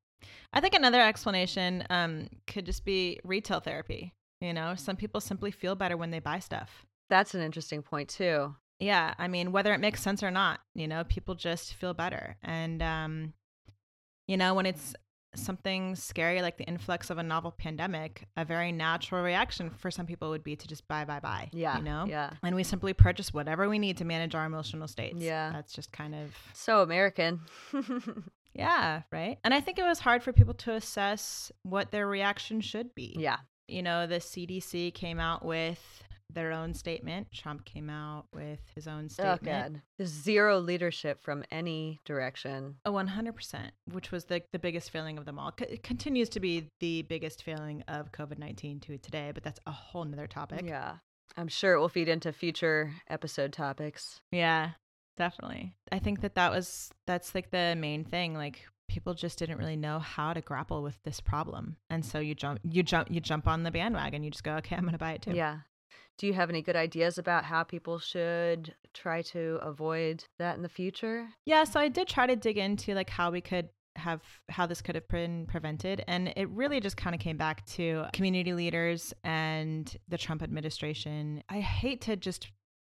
i 0.53 0.61
think 0.61 0.75
another 0.75 1.01
explanation 1.01 1.85
um 1.91 2.29
could 2.47 2.65
just 2.67 2.85
be 2.85 3.19
retail 3.25 3.61
therapy 3.61 4.13
you 4.41 4.53
know 4.53 4.75
some 4.75 4.97
people 4.97 5.21
simply 5.21 5.51
feel 5.51 5.75
better 5.75 5.97
when 5.97 6.11
they 6.11 6.21
buy 6.21 6.39
stuff 6.39 6.85
That's 7.11 7.35
an 7.35 7.41
interesting 7.43 7.83
point 7.83 8.09
too. 8.09 8.55
yeah 8.79 9.15
i 9.19 9.29
mean 9.29 9.53
whether 9.53 9.73
it 9.75 9.81
makes 9.81 10.03
sense 10.03 10.23
or 10.23 10.31
not 10.31 10.61
you 10.75 10.89
know 10.89 11.05
people 11.05 11.35
just 11.35 11.75
feel 11.75 11.95
better 11.95 12.37
and 12.43 12.83
um 12.83 13.33
you 14.27 14.37
know 14.37 14.55
when 14.55 14.67
it's 14.67 14.95
something 15.37 15.97
scary 15.97 16.41
like 16.43 16.59
the 16.59 16.65
influx 16.65 17.11
of 17.11 17.19
a 17.19 17.23
novel 17.23 17.51
pandemic 17.51 18.29
a 18.37 18.45
very 18.45 18.71
natural 18.71 19.21
reaction 19.21 19.69
for 19.69 19.91
some 19.91 20.07
people 20.07 20.31
would 20.31 20.45
be 20.45 20.55
to 20.55 20.69
just 20.69 20.87
buy 20.87 21.05
buy 21.05 21.19
buy 21.19 21.49
Yeah. 21.53 21.77
you 21.79 21.83
know 21.83 22.07
Yeah. 22.09 22.31
and 22.45 22.55
we 22.55 22.63
simply 22.63 22.93
purchase 22.93 23.35
whatever 23.35 23.69
we 23.69 23.81
need 23.81 23.97
to 23.99 24.05
manage 24.05 24.37
our 24.37 24.45
emotional 24.47 24.87
states 24.87 25.17
Yeah. 25.19 25.51
that's 25.53 25.73
just 25.73 25.91
kind 25.91 26.15
of 26.15 26.33
So 26.53 26.83
American. 26.83 27.41
yeah 28.55 29.03
right 29.13 29.39
and 29.45 29.53
i 29.55 29.61
think 29.61 29.79
it 29.79 29.85
was 29.85 29.99
hard 29.99 30.23
for 30.23 30.33
people 30.33 30.55
to 30.55 30.73
assess 30.73 31.51
what 31.63 31.91
their 31.91 32.07
reaction 32.07 32.61
should 32.61 32.95
be 32.95 33.15
yeah. 33.19 33.39
you 33.69 33.83
know, 33.83 34.07
the 34.07 34.17
CDC 34.21 34.93
came 34.95 35.19
out 35.19 35.45
with 35.45 36.03
their 36.33 36.53
own 36.53 36.75
statement. 36.75 37.29
Trump 37.33 37.65
came 37.65 37.89
out 37.89 38.27
with 38.35 38.59
his 38.75 38.87
own 38.89 39.09
statement. 39.09 39.41
Oh 39.41 39.45
statement. 39.45 39.73
god. 39.75 39.83
There's 39.99 40.11
zero 40.11 40.59
leadership 40.59 41.21
from 41.23 41.45
any 41.51 42.01
direction. 42.05 42.77
A 42.85 42.91
100%, 42.91 43.71
which 43.93 44.11
was 44.11 44.25
the, 44.25 44.43
the 44.53 44.59
biggest 44.59 44.91
failing 44.91 45.17
of 45.17 45.25
them 45.27 45.39
all. 45.39 45.53
C- 45.59 45.67
It 45.69 45.83
continues 45.83 46.29
to 46.31 46.41
be 46.41 46.67
the 46.81 47.03
biggest 47.03 47.43
failing 47.43 47.83
of 47.89 48.11
COVID 48.13 48.39
19 48.39 48.81
to 48.81 48.99
today, 48.99 49.31
but 49.33 49.45
that's 49.45 49.61
a 49.67 49.71
whole 49.71 50.05
nother 50.05 50.27
topic. 50.27 50.63
Yeah. 50.67 50.95
I'm 51.37 51.49
sure 51.49 51.75
it 51.75 51.81
will 51.81 51.89
feed 51.89 52.09
into 52.09 52.33
future 52.33 52.93
episode 53.09 53.53
topics. 53.53 54.21
Yeah, 54.33 54.71
definitely. 55.17 55.77
I 55.93 55.99
think 55.99 56.21
that 56.23 56.35
that 56.35 56.51
was, 56.51 56.91
that's 57.07 57.35
like 57.35 57.51
the 57.51 57.75
main 57.77 58.05
thing. 58.05 58.35
Like, 58.35 58.65
people 58.89 59.15
just 59.15 59.39
didn't 59.39 59.59
really 59.59 59.77
know 59.77 59.99
how 59.99 60.33
to 60.33 60.41
grapple 60.41 60.83
with 60.83 61.03
this 61.05 61.21
problem. 61.21 61.77
And 61.91 62.05
so 62.05 62.19
you 62.19 62.35
jump, 62.35 62.61
you 62.63 62.83
jump, 62.83 63.11
you 63.11 63.21
jump 63.21 63.49
on 63.49 63.63
the 63.63 63.71
bandwagon. 63.71 64.23
You 64.23 64.31
just 64.31 64.45
go, 64.45 64.57
okay, 64.57 64.77
I'm 64.77 64.83
going 64.83 64.93
to 64.93 64.99
buy 64.99 65.13
it 65.13 65.23
too. 65.23 65.33
Yeah. 65.33 65.59
Do 66.19 66.27
you 66.27 66.35
have 66.35 66.49
any 66.49 66.63
good 66.63 66.77
ideas 66.77 67.19
about 67.19 67.45
how 67.45 67.65
people 67.65 67.99
should 67.99 68.75
try 68.93 69.23
to 69.23 69.59
avoid 69.63 70.25
that 70.39 70.57
in 70.57 70.63
the 70.63 70.69
future? 70.69 71.29
Yeah, 71.45 71.65
so 71.65 71.81
I 71.81 71.89
did 71.89 72.07
try 72.07 72.27
to 72.27 72.37
dig 72.37 72.57
into 72.57 72.95
like 72.95 73.11
how 73.11 73.31
we 73.31 73.41
could 73.41 73.69
have 73.97 74.23
how 74.49 74.67
this 74.67 74.83
could 74.83 74.97
have 74.97 75.07
been 75.07 75.47
prevented 75.47 76.03
and 76.09 76.33
it 76.35 76.49
really 76.51 76.81
just 76.81 76.97
kind 76.97 77.15
of 77.15 77.21
came 77.21 77.37
back 77.37 77.65
to 77.65 78.05
community 78.13 78.53
leaders 78.53 79.15
and 79.23 79.97
the 80.09 80.19
Trump 80.19 80.43
administration. 80.43 81.43
I 81.49 81.61
hate 81.61 82.01
to 82.03 82.17
just 82.17 82.49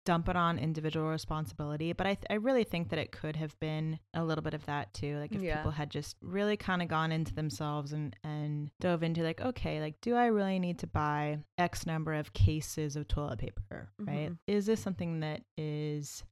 dump 0.08 0.26
it 0.30 0.36
on 0.36 0.58
individual 0.58 1.06
responsibility, 1.10 1.92
but 1.92 2.06
I 2.06 2.14
th- 2.14 2.26
I 2.30 2.34
really 2.34 2.64
think 2.64 2.88
that 2.88 2.98
it 2.98 3.12
could 3.12 3.36
have 3.36 3.54
been 3.60 3.98
a 4.14 4.24
little 4.24 4.40
bit 4.42 4.54
of 4.54 4.64
that 4.64 4.94
too. 4.94 5.18
Like 5.18 5.32
if 5.34 5.42
Yeah. 5.42 5.56
people 5.56 5.72
had 5.72 5.90
just 5.90 6.16
really 6.22 6.56
kind 6.56 6.80
of 6.80 6.88
gone 6.88 7.12
into 7.12 7.34
themselves 7.34 7.92
and 7.92 8.16
and 8.24 8.70
dove 8.80 9.02
into 9.02 9.22
like 9.22 9.40
okay, 9.42 9.80
like 9.82 10.00
do 10.00 10.14
I 10.14 10.26
really 10.26 10.58
need 10.58 10.78
to 10.78 10.86
buy 10.86 11.40
x 11.58 11.84
number 11.84 12.14
of 12.14 12.32
cases 12.32 12.96
of 12.96 13.06
toilet 13.06 13.38
paper, 13.38 13.90
right? 13.98 14.30
Mhm. 14.30 14.38
Is 14.46 14.64
this 14.64 14.80
something 14.80 15.20
that 15.20 15.42
is 15.58 16.24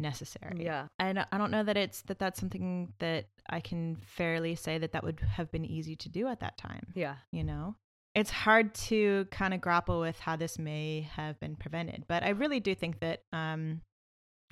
necessary? 0.00 0.64
Yeah. 0.64 0.88
And 0.98 1.24
I 1.30 1.38
don't 1.38 1.50
know 1.52 1.62
that 1.62 1.76
it's 1.76 2.02
that 2.02 2.18
that's 2.18 2.40
something 2.40 2.92
that 2.98 3.26
I 3.48 3.60
can 3.60 3.96
fairly 3.96 4.54
say 4.56 4.78
that 4.78 4.92
that 4.92 5.04
would 5.04 5.20
have 5.20 5.50
been 5.52 5.64
easy 5.64 5.94
to 5.96 6.08
do 6.08 6.26
at 6.26 6.40
that 6.40 6.56
time. 6.56 6.86
Yeah. 6.94 7.16
You 7.30 7.44
know, 7.44 7.76
it's 8.14 8.30
hard 8.30 8.74
to 8.74 9.26
kind 9.30 9.54
of 9.54 9.60
grapple 9.60 10.00
with 10.00 10.18
how 10.18 10.36
this 10.36 10.58
may 10.58 11.08
have 11.14 11.38
been 11.40 11.56
prevented, 11.56 12.04
but 12.08 12.22
I 12.22 12.30
really 12.30 12.60
do 12.60 12.74
think 12.74 13.00
that, 13.00 13.22
um, 13.32 13.82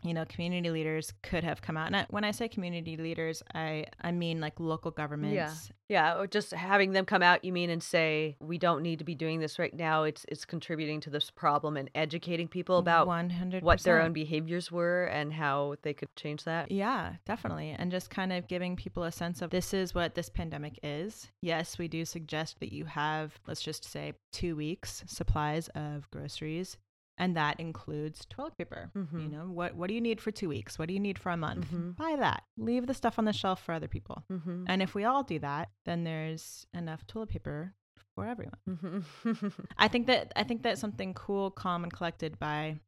you 0.03 0.15
know, 0.15 0.25
community 0.27 0.71
leaders 0.71 1.13
could 1.23 1.43
have 1.43 1.61
come 1.61 1.77
out. 1.77 1.89
And 1.89 1.97
I, 1.97 2.07
when 2.11 2.25
I 2.25 2.31
say 2.31 2.49
community 2.49 2.97
leaders, 2.97 3.43
I 3.55 3.87
I 4.01 4.13
mean 4.13 4.41
like 4.41 4.61
local 4.61 4.91
governments. 4.91 5.73
Yeah, 5.89 6.19
or 6.19 6.27
just 6.27 6.53
having 6.53 6.93
them 6.93 7.07
come 7.07 7.23
out, 7.23 7.45
you 7.47 7.53
mean, 7.53 7.71
and 7.71 7.83
say 7.83 8.37
we 8.41 8.59
don't 8.59 8.83
need 8.83 8.99
to 8.99 9.07
be 9.07 9.15
doing 9.15 9.41
this 9.41 9.59
right 9.59 9.75
now. 9.75 10.03
It's 10.03 10.27
it's 10.29 10.45
contributing 10.45 11.01
to 11.01 11.11
this 11.11 11.31
problem 11.31 11.77
and 11.79 11.91
educating 11.95 12.47
people 12.47 12.79
about 12.79 13.07
one 13.07 13.31
hundred 13.31 13.63
what 13.63 13.81
their 13.81 14.03
own 14.03 14.13
behaviors 14.13 14.71
were 14.71 15.05
and 15.05 15.33
how 15.33 15.77
they 15.83 15.95
could 15.95 16.15
change 16.15 16.45
that. 16.45 16.71
Yeah, 16.71 17.15
definitely. 17.25 17.75
And 17.79 17.91
just 17.91 18.11
kind 18.11 18.33
of 18.33 18.47
giving 18.49 18.77
people 18.77 19.05
a 19.05 19.13
sense 19.13 19.41
of 19.41 19.51
this 19.51 19.73
is 19.73 19.95
what 19.95 20.15
this 20.15 20.29
pandemic 20.29 20.79
is. 20.83 21.29
Yes, 21.41 21.79
we 21.79 21.89
do 21.89 22.05
suggest 22.05 22.61
that 22.61 22.73
you 22.73 22.85
have, 22.85 23.39
let's 23.47 23.63
just 23.63 23.85
say, 23.85 24.13
two 24.31 24.57
weeks 24.57 25.03
supplies 25.07 25.69
of 25.69 26.11
groceries. 26.11 26.77
And 27.21 27.37
that 27.37 27.59
includes 27.59 28.25
toilet 28.31 28.57
paper. 28.57 28.91
You 28.95 29.03
Mhm. 29.03 29.31
know, 29.33 29.47
what 29.51 29.75
what 29.75 29.89
do 29.89 29.95
you 29.95 30.01
need 30.01 30.21
for 30.21 30.31
two 30.31 30.49
weeks? 30.49 30.79
What 30.79 30.87
do 30.89 30.95
you 30.95 31.01
need 31.01 31.19
for 31.19 31.31
a 31.31 31.37
month? 31.37 31.67
Mhm. 31.71 31.97
Buy 31.97 32.15
that. 32.17 32.45
Leave 32.57 32.87
the 32.87 32.95
stuff 32.95 33.19
on 33.19 33.25
the 33.25 33.33
shelf 33.33 33.61
for 33.63 33.73
other 33.73 33.89
people. 33.89 34.25
Mm-hmm. 34.31 34.65
And 34.69 34.81
if 34.83 34.95
we 34.95 35.05
all 35.05 35.25
do 35.25 35.39
that, 35.41 35.71
then 35.85 36.05
there's 36.05 36.67
enough 36.73 37.07
toilet 37.07 37.31
paper 37.31 37.75
for 38.15 38.25
everyone. 38.27 38.57
Mm-hmm. 38.69 39.49
I 39.79 39.89
think 39.89 40.07
that 40.07 40.33
I 40.37 40.45
think 40.45 40.63
that 40.63 40.79
something 40.79 41.13
cool, 41.15 41.51
calm, 41.51 41.83
and 41.83 41.93
collected 41.93 42.39
by 42.39 42.81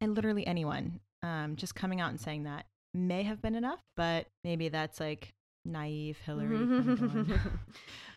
and 0.00 0.14
literally 0.14 0.46
anyone 0.46 1.00
um, 1.22 1.56
just 1.56 1.74
coming 1.74 2.00
out 2.00 2.10
and 2.10 2.20
saying 2.20 2.42
that 2.44 2.66
may 2.94 3.22
have 3.22 3.40
been 3.42 3.54
enough, 3.54 3.82
but 3.96 4.26
maybe 4.44 4.68
that's 4.68 4.98
like 5.00 5.32
naive 5.64 6.18
Hillary. 6.18 6.56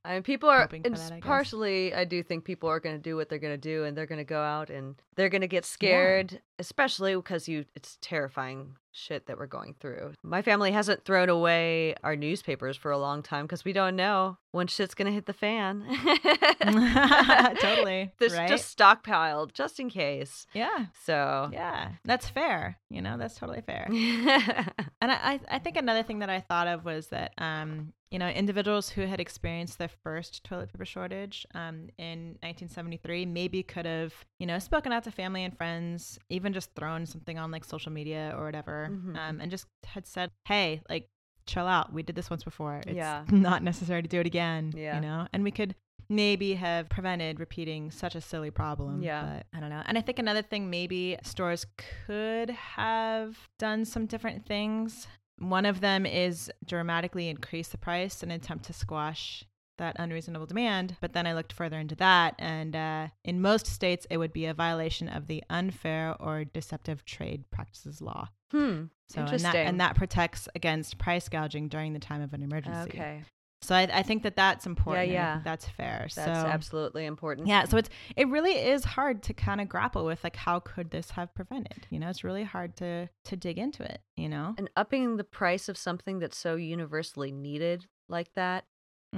I 0.10 0.14
mean, 0.14 0.24
people 0.24 0.50
are 0.50 0.62
hoping 0.62 0.82
for 0.82 0.90
it's 0.90 1.10
that, 1.10 1.18
I 1.18 1.20
partially. 1.20 1.94
I 1.94 2.04
do 2.04 2.24
think 2.24 2.44
people 2.44 2.68
are 2.68 2.80
going 2.80 2.96
to 2.96 3.02
do 3.02 3.16
what 3.16 3.30
they're 3.30 3.38
going 3.38 3.54
to 3.54 3.58
do, 3.58 3.84
and 3.84 3.96
they're 3.96 4.08
going 4.08 4.18
to 4.18 4.24
go 4.24 4.42
out 4.42 4.72
and 4.72 4.96
they're 5.16 5.30
going 5.30 5.42
to 5.42 5.48
get 5.48 5.66
scared, 5.66 6.42
especially 6.58 7.16
because 7.16 7.48
you. 7.48 7.66
It's 7.76 8.00
terrifying 8.02 8.76
shit 8.92 9.28
that 9.28 9.38
we're 9.38 9.46
going 9.46 9.76
through. 9.80 10.14
My 10.24 10.42
family 10.42 10.72
hasn't 10.72 11.06
thrown 11.06 11.30
away 11.30 11.94
our 12.04 12.16
newspapers 12.16 12.76
for 12.76 12.90
a 12.90 12.98
long 12.98 13.22
time 13.22 13.46
because 13.46 13.64
we 13.64 13.72
don't 13.72 13.96
know 13.96 14.38
when 14.52 14.66
shit's 14.66 14.96
going 14.96 15.06
to 15.06 15.12
hit 15.12 15.28
the 15.28 15.34
fan. 15.34 15.86
totally. 17.62 18.12
This 18.20 18.34
right? 18.34 18.50
just 18.50 18.76
stockpiled 18.76 19.54
just 19.54 19.80
in 19.80 19.90
case. 19.90 20.48
yeah, 20.54 20.88
So. 21.06 21.50
yeah. 21.54 21.92
That's 22.04 22.28
fair. 22.28 22.78
You 22.90 23.02
know, 23.02 23.18
that's 23.18 23.36
totally 23.36 23.62
fair. 23.62 23.88
And 25.02 25.12
I, 25.12 25.16
I 25.16 25.40
I 25.52 25.60
think 25.60 25.78
another 25.78 26.04
thing 26.04 26.20
that 26.20 26.30
I 26.30 26.42
thought 26.42 26.68
of 26.68 26.84
was 26.84 27.08
that 27.08 27.32
um, 27.38 27.94
you 28.12 28.18
know, 28.20 28.28
individuals 28.28 28.90
who 28.90 29.02
had 29.02 29.20
experienced 29.20 29.78
the 29.78 29.88
first 29.88 30.44
toilet 30.44 30.72
paper 30.72 30.86
shortage 30.86 31.46
um, 31.54 31.90
in 31.98 32.38
1973 32.42 33.26
maybe 33.26 33.62
could 33.64 33.86
have, 33.86 34.14
you 34.40 34.48
know, 34.48 34.58
spoken 34.60 34.92
out 34.92 35.04
to 35.04 35.12
family 35.12 35.44
and 35.44 35.56
friends, 35.56 36.18
even 36.30 36.52
just 36.54 36.74
thrown 36.76 37.06
something 37.06 37.38
on 37.38 37.52
like 37.52 37.64
social 37.64 37.92
media 37.92 38.34
or 38.38 38.46
whatever, 38.46 38.90
Mhm. 38.92 39.16
um, 39.18 39.40
and 39.42 39.52
just 39.52 39.68
had 39.86 40.08
said, 40.08 40.32
hey, 40.46 40.82
like, 40.90 41.08
chill 41.46 41.68
out. 41.68 41.94
We 41.94 42.04
did 42.04 42.16
this 42.16 42.30
once 42.30 42.44
before. 42.44 42.82
It's 42.86 42.96
Yeah. 42.96 43.26
not 43.32 43.64
necessary 43.64 44.02
to 44.02 44.08
do 44.10 44.20
it 44.20 44.26
again. 44.28 44.74
Yeah. 44.76 44.96
You 44.96 45.02
know, 45.02 45.28
and 45.34 45.44
we 45.44 45.52
could 45.52 45.76
maybe 46.12 46.56
have 46.56 46.90
prevented 46.90 47.40
repeating 47.40 47.92
such 47.92 48.16
a 48.16 48.22
silly 48.22 48.50
problem. 48.50 49.04
Yeah. 49.04 49.42
But 49.52 49.58
I 49.58 49.60
don't 49.60 49.70
know. 49.70 49.84
And 49.86 49.98
I 49.98 50.02
think 50.02 50.18
another 50.18 50.42
thing, 50.42 50.68
maybe 50.72 51.18
stores 51.24 51.68
could 52.08 52.50
have 52.50 53.38
done 53.60 53.86
some 53.86 54.08
different 54.08 54.48
things. 54.48 55.08
One 55.40 55.66
of 55.66 55.82
them 55.82 56.06
is 56.06 56.52
dramatically 56.66 57.30
increase 57.30 57.70
the 57.70 57.78
price 57.78 58.22
in 58.24 58.32
an 58.32 58.38
attempt 58.38 58.66
to 58.66 58.74
squash 58.74 59.46
that 59.78 59.96
unreasonable 59.98 60.46
demand. 60.46 60.98
But 61.02 61.14
then 61.14 61.26
I 61.26 61.34
looked 61.34 61.54
further 61.54 61.80
into 61.80 61.96
that, 61.96 62.36
and 62.38 62.76
uh, 62.76 63.08
in 63.24 63.42
most 63.42 63.66
states, 63.66 64.06
it 64.10 64.18
would 64.18 64.34
be 64.34 64.46
a 64.46 64.54
violation 64.54 65.08
of 65.08 65.28
the 65.28 65.44
unfair 65.50 66.16
or 66.20 66.44
deceptive 66.44 67.06
trade 67.06 67.46
practices 67.50 68.02
law. 68.02 68.30
hmm. 68.52 68.84
So 69.08 69.22
and 69.22 69.28
that, 69.30 69.34
Interesting. 69.34 69.66
and 69.68 69.82
that 69.82 69.96
protects 69.96 70.48
against 70.54 71.00
price 71.00 71.30
gouging 71.30 71.68
during 71.68 71.94
the 71.94 72.00
time 72.00 72.22
of 72.22 72.32
an 72.34 72.44
emergency. 72.44 72.90
Okay. 72.90 73.24
So 73.62 73.76
I, 73.76 73.82
I 73.92 74.04
think 74.04 74.24
that 74.24 74.36
that's 74.36 74.66
important. 74.66 75.10
Yeah, 75.10 75.36
yeah. 75.36 75.42
that's 75.44 75.68
fair. 75.68 76.08
That's 76.16 76.40
so 76.42 76.48
absolutely 76.48 77.06
important. 77.06 77.48
yeah, 77.48 77.66
so 77.66 77.78
it's 77.78 77.90
it 78.16 78.28
really 78.30 78.54
is 78.54 78.84
hard 78.86 79.22
to 79.24 79.34
kind 79.34 79.60
of 79.62 79.68
grapple 79.68 80.06
with 80.06 80.24
like 80.24 80.36
how 80.38 80.60
could 80.60 80.92
this 80.92 81.12
have 81.12 81.34
prevented? 81.36 81.86
You 81.90 82.00
know, 82.00 82.10
it's 82.10 82.24
really 82.24 82.44
hard 82.44 82.76
to 82.78 83.10
to 83.26 83.36
dig 83.36 83.58
into 83.58 83.84
it. 83.84 84.02
You 84.16 84.30
know, 84.30 84.56
And 84.58 84.70
upping 84.76 85.18
the 85.18 85.24
price 85.24 85.68
of 85.70 85.78
something 85.78 86.20
that's 86.20 86.38
so 86.38 86.56
universally 86.56 87.32
needed 87.32 87.86
like 88.08 88.34
that 88.36 88.66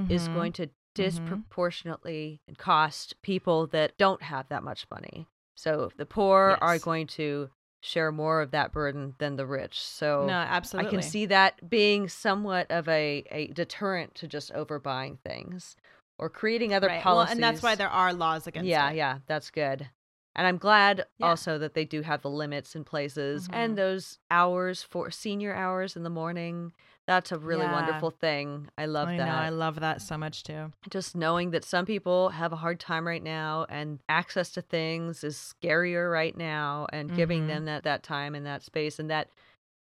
is 0.10 0.28
Mhm. 0.28 0.34
going 0.34 0.54
to 0.54 0.70
disproportionately 0.96 2.42
cost 2.58 3.22
people 3.22 3.68
that 3.68 3.98
don't 3.98 4.22
have 4.24 4.50
that 4.50 4.64
much 4.64 4.86
money. 4.92 5.28
So 5.56 5.92
the 5.98 6.06
poor 6.06 6.58
are 6.62 6.80
going 6.80 7.08
to 7.08 7.50
share 7.82 8.12
more 8.12 8.42
of 8.42 8.52
that 8.52 8.72
burden 8.72 9.16
than 9.18 9.36
the 9.36 9.46
rich. 9.46 9.82
So 9.82 10.26
no, 10.28 10.34
absolutely. 10.34 10.88
I 10.88 10.92
can 10.92 11.02
see 11.02 11.26
that 11.26 11.70
being 11.70 12.08
somewhat 12.08 12.70
of 12.70 12.88
a, 12.88 13.24
a 13.32 13.48
deterrent 13.48 14.16
to 14.16 14.28
just 14.28 14.54
overbuying 14.54 15.18
things 15.20 15.76
or 16.18 16.30
creating 16.30 16.74
other 16.74 16.88
Right. 16.88 17.02
policies. 17.02 17.38
Well, 17.38 17.46
and 17.48 17.56
that's 17.56 17.64
why 17.64 17.76
there 17.76 17.90
are 17.90 18.14
laws 18.14 18.48
against 18.48 18.68
yeah, 18.68 18.92
it. 18.92 18.96
yeah, 18.96 19.14
yeah, 19.14 19.20
that's 19.26 19.50
good. 19.50 19.90
And 20.36 20.48
I'm 20.48 20.58
glad 20.58 21.06
Yeah. 21.18 21.32
also 21.32 21.58
that 21.58 21.74
they 21.74 21.84
do 21.84 22.04
have 22.04 22.22
the 22.22 22.30
limits 22.30 22.76
in 22.76 22.84
places 22.86 23.48
Mhm. 23.48 23.54
and 23.54 23.78
those 23.78 24.20
hours 24.30 24.84
for 24.84 25.12
senior 25.12 25.54
hours 25.54 25.96
in 25.96 26.04
the 26.04 26.10
morning. 26.10 26.72
That's 27.08 27.32
a 27.32 27.38
really 27.40 27.64
Yeah. 27.66 27.72
wonderful 27.74 28.12
thing. 28.12 28.70
I 28.78 28.86
love 28.86 29.10
I 29.10 29.18
that. 29.18 29.26
know. 29.26 29.32
I 29.34 29.50
love 29.50 29.80
that 29.80 30.02
so 30.02 30.18
much 30.18 30.44
too. 30.44 30.72
Just 30.90 31.16
knowing 31.16 31.52
that 31.52 31.66
some 31.66 31.86
people 31.86 32.30
have 32.30 32.54
a 32.54 32.58
hard 32.58 32.80
time 32.80 33.08
right 33.08 33.24
now 33.24 33.66
and 33.70 34.00
access 34.08 34.52
to 34.52 34.62
things 34.62 35.24
is 35.24 35.36
scarier 35.36 36.12
right 36.12 36.38
now 36.38 36.88
and 36.94 37.14
giving 37.14 37.44
Mhm. 37.44 37.48
them 37.48 37.66
that, 37.66 37.84
that 37.84 38.04
time 38.04 38.36
and 38.36 38.46
that 38.46 38.62
space 38.64 39.00
and 39.00 39.10
that 39.10 39.30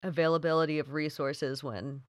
availability 0.04 0.80
of 0.80 0.94
resources 0.94 1.64
when 1.64 2.04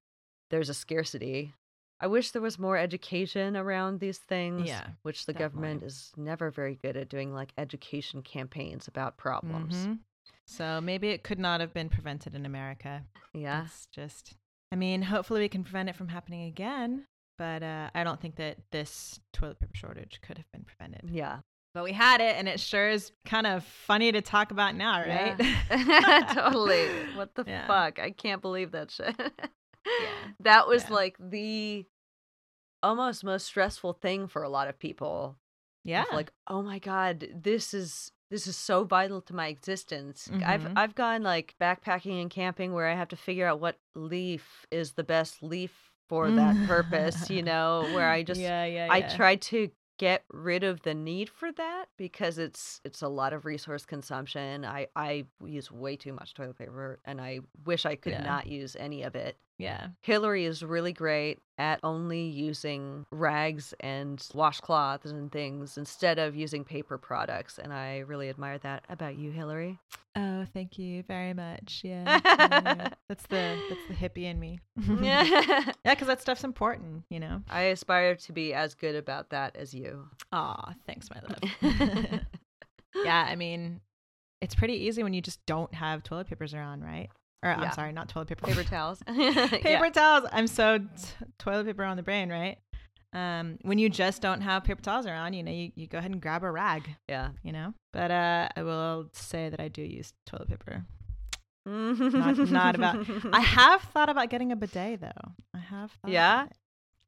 there's 0.51 0.69
a 0.69 0.75
scarcity. 0.75 1.55
I 2.01 2.07
wish 2.07 2.31
there 2.31 2.43
was 2.43 2.59
more 2.59 2.77
education 2.77 3.57
around 3.57 3.99
these 3.99 4.19
things, 4.19 4.69
Yeah, 4.69 4.91
which 5.03 5.27
the 5.27 5.33
definitely. 5.33 5.59
government 5.63 5.83
is 5.83 6.13
never 6.17 6.51
very 6.51 6.77
good 6.77 6.97
at 6.97 7.09
doing 7.09 7.33
like 7.35 7.53
education 7.59 8.23
campaigns 8.23 8.87
about 8.87 9.17
problems. 9.17 9.87
Mhm. 9.87 9.99
So 10.47 10.81
maybe 10.81 11.09
it 11.09 11.25
could 11.25 11.39
not 11.41 11.61
have 11.61 11.73
been 11.75 11.89
prevented 11.89 12.35
in 12.35 12.47
America. 12.47 13.05
Yeah. 13.33 13.65
It's 13.65 13.87
just, 13.87 14.37
I 14.73 14.77
mean, 14.77 15.03
hopefully 15.03 15.41
we 15.41 15.49
can 15.49 15.65
prevent 15.65 15.89
it 15.89 15.97
from 15.97 16.09
happening 16.09 16.45
again. 16.45 17.05
But 17.39 17.63
uh, 17.63 17.91
I 17.95 18.03
don't 18.05 18.21
think 18.21 18.37
that 18.37 18.59
this 18.73 19.21
toilet 19.33 19.61
paper 19.61 19.73
shortage 19.77 20.21
could 20.23 20.39
have 20.39 20.51
been 20.53 20.65
prevented. 20.65 21.09
Yeah. 21.13 21.39
But 21.73 21.85
we 21.85 21.93
had 21.93 22.21
it, 22.21 22.35
and 22.37 22.49
it 22.49 22.59
sure 22.59 22.89
is 22.91 23.13
kind 23.25 23.47
of 23.47 23.63
funny 23.63 24.11
to 24.11 24.21
talk 24.21 24.51
about 24.51 24.75
now, 24.75 24.99
right? 25.01 25.37
Yeah. 25.71 26.33
totally. 26.35 26.87
What 27.15 27.35
the 27.37 27.45
Yeah. 27.47 27.67
fuck? 27.69 27.99
I 28.01 28.11
can't 28.11 28.43
believe 28.43 28.73
that 28.73 28.91
shit. 28.91 29.15
Yeah. 29.19 29.29
That 30.41 30.67
was 30.69 30.91
like 30.91 31.17
the 31.21 31.87
almost 32.83 33.25
most 33.25 33.47
stressful 33.47 33.95
thing 33.95 34.27
for 34.27 34.43
a 34.43 34.49
lot 34.49 34.69
of 34.69 34.79
people. 34.79 35.37
yeah. 35.85 36.05
Like, 36.13 36.33
oh 36.49 36.63
my 36.63 36.79
god, 36.79 37.29
this 37.35 37.73
is 37.73 38.11
this 38.31 38.47
is 38.47 38.57
so 38.57 38.85
vital 38.85 39.21
to 39.23 39.35
my 39.35 39.49
existence. 39.49 40.31
I've 40.45 40.65
Mhm. 40.65 40.73
I've 40.77 40.95
gone 40.95 41.23
like 41.23 41.55
backpacking 41.61 42.21
and 42.21 42.31
camping 42.31 42.73
where 42.75 42.87
I 42.89 42.95
have 42.95 43.09
to 43.09 43.17
figure 43.17 43.47
out 43.47 43.61
what 43.61 43.79
leaf 43.95 44.67
is 44.71 44.93
the 44.93 45.05
best 45.05 45.43
leaf 45.43 45.93
for 46.09 46.31
that 46.33 46.61
purpose, 46.63 47.31
you 47.31 47.43
know, 47.43 47.89
where 47.89 48.09
I 48.11 48.23
just 48.25 48.41
yeah, 48.41 48.65
yeah, 48.65 48.89
I 48.91 49.01
yeah. 49.01 49.17
try 49.17 49.37
to 49.37 49.71
get 49.99 50.25
rid 50.31 50.63
of 50.63 50.83
the 50.83 50.95
need 50.95 51.29
for 51.29 51.51
that 51.53 51.87
because 51.97 52.39
it's 52.39 52.81
it's 52.85 53.03
a 53.03 53.09
lot 53.09 53.33
of 53.33 53.45
resource 53.45 53.85
consumption. 53.87 54.65
I 54.65 54.89
I 54.95 55.27
use 55.45 55.71
way 55.73 55.97
too 55.97 56.13
much 56.13 56.35
toilet 56.35 56.59
paper 56.59 57.01
and 57.05 57.21
I 57.21 57.41
wish 57.65 57.85
I 57.87 57.97
could 57.97 58.13
Yeah. 58.13 58.23
not 58.23 58.47
use 58.47 58.77
any 58.77 59.03
of 59.03 59.15
it. 59.17 59.39
Yeah. 59.59 59.89
Hillary 60.03 60.45
is 60.45 60.63
really 60.63 60.93
great 60.93 61.41
at 61.59 61.81
only 61.83 62.23
using 62.23 63.05
rags 63.11 63.75
and 63.81 64.19
washcloths 64.33 65.11
and 65.11 65.33
things 65.33 65.77
instead 65.77 66.21
of 66.21 66.37
using 66.37 66.65
paper 66.65 66.97
products 66.97 67.59
and 67.59 67.73
I 67.73 67.99
really 67.99 68.29
admire 68.29 68.59
that 68.59 68.85
about 68.89 69.17
you, 69.17 69.33
Hillary. 69.33 69.79
Oh, 70.15 70.47
thank 70.53 70.79
you 70.79 71.03
very 71.03 71.35
much. 71.35 71.83
Yeah. 71.85 72.05
yeah, 72.25 72.49
yeah. 72.49 72.89
That's 73.09 73.27
the 73.27 73.59
that's 73.69 73.89
the 73.89 73.95
hippie 73.95 74.25
in 74.25 74.39
me. 74.39 74.61
yeah, 75.03 75.25
I 75.27 75.73
because 75.85 76.09
that 76.09 76.21
stuff's 76.21 76.45
important, 76.45 77.05
you 77.09 77.21
know. 77.21 77.43
I 77.49 77.63
aspire 77.63 78.17
to 78.17 78.33
be 78.33 78.53
as 78.53 78.75
good 78.75 78.95
about 78.95 79.31
that 79.31 79.57
as 79.57 79.73
you. 79.73 80.09
Aw, 80.33 80.75
thanks, 80.87 81.09
my 81.09 81.21
love. 81.27 82.21
yeah, 83.05 83.27
I 83.29 83.35
mean, 83.35 83.81
it's 84.43 84.55
pretty 84.55 84.75
easy 84.75 85.03
when 85.03 85.15
you 85.15 85.23
just 85.23 85.45
don't 85.47 85.73
have 85.73 86.03
toilet 86.03 86.27
papers 86.29 86.53
around, 86.53 86.85
right? 86.85 87.09
Or 87.43 87.51
Yeah. 87.51 87.61
I'm 87.61 87.73
sorry, 87.73 87.93
not 87.93 88.09
toilet 88.09 88.29
paper. 88.29 88.47
Paper 88.47 88.65
towels. 88.65 89.01
paper 89.07 89.59
Yeah. 89.69 89.89
towels. 89.91 90.29
I'm 90.33 90.47
so 90.47 90.79
t- 90.79 90.87
toilet 91.39 91.67
paper 91.67 91.85
on 91.85 91.97
the 91.97 92.03
brain, 92.03 92.29
right? 92.31 92.59
Um, 93.13 93.59
when 93.63 93.79
you 93.79 93.89
just 93.89 94.21
don't 94.21 94.41
have 94.43 94.65
paper 94.65 94.83
towels 94.83 95.07
around, 95.07 95.33
you 95.33 95.43
know, 95.43 95.51
you, 95.53 95.71
you 95.77 95.87
go 95.87 95.99
ahead 95.99 96.11
and 96.11 96.21
grab 96.21 96.43
a 96.43 96.51
rag, 96.51 96.89
Yeah. 97.09 97.31
you 97.43 97.53
know. 97.53 97.73
But 97.93 98.11
uh, 98.11 98.49
I 98.57 98.63
will 98.63 99.09
say 99.15 99.49
that 99.49 99.61
I 99.61 99.69
do 99.69 99.83
use 99.83 100.13
toilet 100.27 100.49
paper. 100.49 100.85
not, 101.67 102.39
not 102.51 102.75
about- 102.75 103.07
I 103.33 103.41
have 103.41 103.83
thought 103.83 104.09
about 104.09 104.31
getting 104.31 104.53
a 104.53 104.57
bidet 104.57 105.01
though. 105.01 105.33
I 105.55 105.59
have. 105.59 105.91
Thought 106.03 106.11
Yeah? 106.11 106.47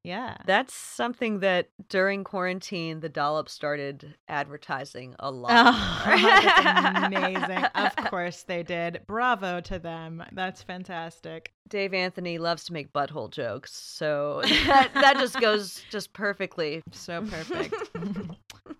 Yeah. 0.02 0.36
That's 0.46 0.74
something 0.74 1.40
that 1.40 1.68
during 1.88 2.24
quarantine, 2.24 3.00
the 3.00 3.08
Dollop 3.08 3.48
started 3.48 4.14
advertising 4.28 5.14
a 5.18 5.30
lot. 5.30 5.52
Oh, 5.52 6.02
that's 6.06 7.06
amazing. 7.06 7.64
Of 7.74 7.96
course 8.10 8.42
they 8.44 8.62
did. 8.62 9.02
Bravo 9.06 9.60
to 9.60 9.78
them. 9.78 10.24
That's 10.32 10.62
fantastic. 10.62 11.52
Dave 11.68 11.94
Anthony 11.94 12.38
loves 12.38 12.64
to 12.64 12.72
make 12.72 12.92
butthole 12.92 13.30
jokes, 13.30 13.72
so 13.72 14.42
that, 14.66 14.90
that 14.94 15.18
just 15.18 15.38
goes 15.40 15.82
just 15.90 16.12
perfectly. 16.12 16.82
So 16.92 17.22
perfect. 17.22 17.74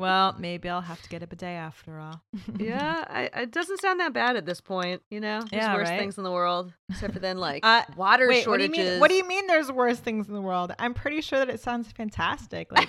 Well, 0.01 0.35
maybe 0.39 0.69
I'll 0.69 0.81
have 0.81 1.01
to 1.03 1.09
get 1.09 1.23
a 1.23 1.27
bidet 1.27 1.49
after 1.49 1.99
all. 2.01 2.23
Yeah, 2.59 3.05
I, 3.11 3.31
it 3.43 3.51
doesn't 3.53 3.81
sound 3.81 4.01
that 4.01 4.13
bad 4.13 4.37
at 4.37 4.47
this 4.47 4.61
point. 4.61 5.03
You 5.11 5.21
know, 5.21 5.41
there's 5.41 5.53
Yeah, 5.53 5.75
worse 5.75 5.89
right? 5.89 5.99
things 5.99 6.19
in 6.19 6.25
the 6.25 6.33
world, 6.33 6.73
except 6.91 7.13
for 7.15 7.21
then 7.21 7.39
like 7.49 7.65
Uh, 7.65 7.83
water 7.97 8.27
Wait, 8.27 8.49
what 8.49 8.59
do 8.59 8.65
you 8.65 8.71
mean? 8.71 8.99
What 9.01 9.09
do 9.09 9.15
you 9.15 9.27
mean? 9.29 9.47
There's 9.47 9.71
worse 9.71 9.99
things 10.01 10.27
in 10.29 10.35
the 10.35 10.41
world? 10.43 10.73
I'm 10.79 10.95
pretty 10.95 11.21
sure 11.21 11.39
that 11.39 11.51
it 11.51 11.61
sounds 11.61 11.93
fantastic. 11.93 12.73
Like 12.73 12.89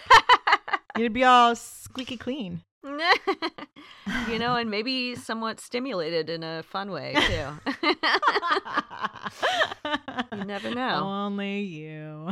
you'd 0.97 1.13
be 1.13 1.23
all 1.23 1.55
squeaky 1.55 2.17
clean. 2.17 2.63
you 4.27 4.39
know, 4.39 4.55
and 4.59 4.71
maybe 4.71 5.15
somewhat 5.15 5.59
stimulated 5.59 6.29
in 6.29 6.43
a 6.43 6.63
fun 6.63 6.91
way 6.91 7.13
too. 7.13 7.47
you 10.37 10.45
never 10.45 10.73
know. 10.73 11.01
Only 11.03 11.59
you. 11.61 12.31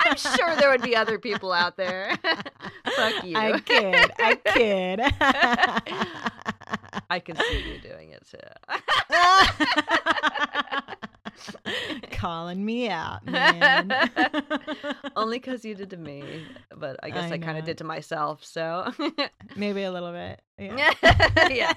I'm 0.00 0.16
sure 0.16 0.56
there 0.56 0.70
would 0.70 0.82
be 0.82 0.96
other 0.96 1.18
people 1.18 1.52
out 1.52 1.76
there. 1.76 2.16
Fuck 2.96 3.24
you. 3.24 3.36
I 3.36 3.60
kid. 3.60 4.10
I 4.18 4.34
kid. 4.34 5.00
I 7.10 7.20
can 7.20 7.36
see 7.36 7.72
you 7.72 7.78
doing 7.80 8.10
it 8.10 8.26
too. 8.28 8.38
Calling 12.12 12.64
me 12.64 12.88
out, 12.88 13.24
man. 13.26 13.92
Only 15.16 15.38
because 15.38 15.64
you 15.64 15.74
did 15.74 15.90
to 15.90 15.96
me, 15.96 16.44
but 16.76 16.98
I 17.02 17.10
guess 17.10 17.30
I 17.30 17.34
I, 17.34 17.38
kind 17.38 17.58
of 17.58 17.64
did 17.64 17.78
to 17.78 17.84
myself. 17.84 18.44
So 18.44 18.92
Maybe 19.56 19.82
a 19.82 19.92
little 19.92 20.12
bit. 20.12 20.40
Yeah. 20.58 20.92
yeah. 21.50 21.72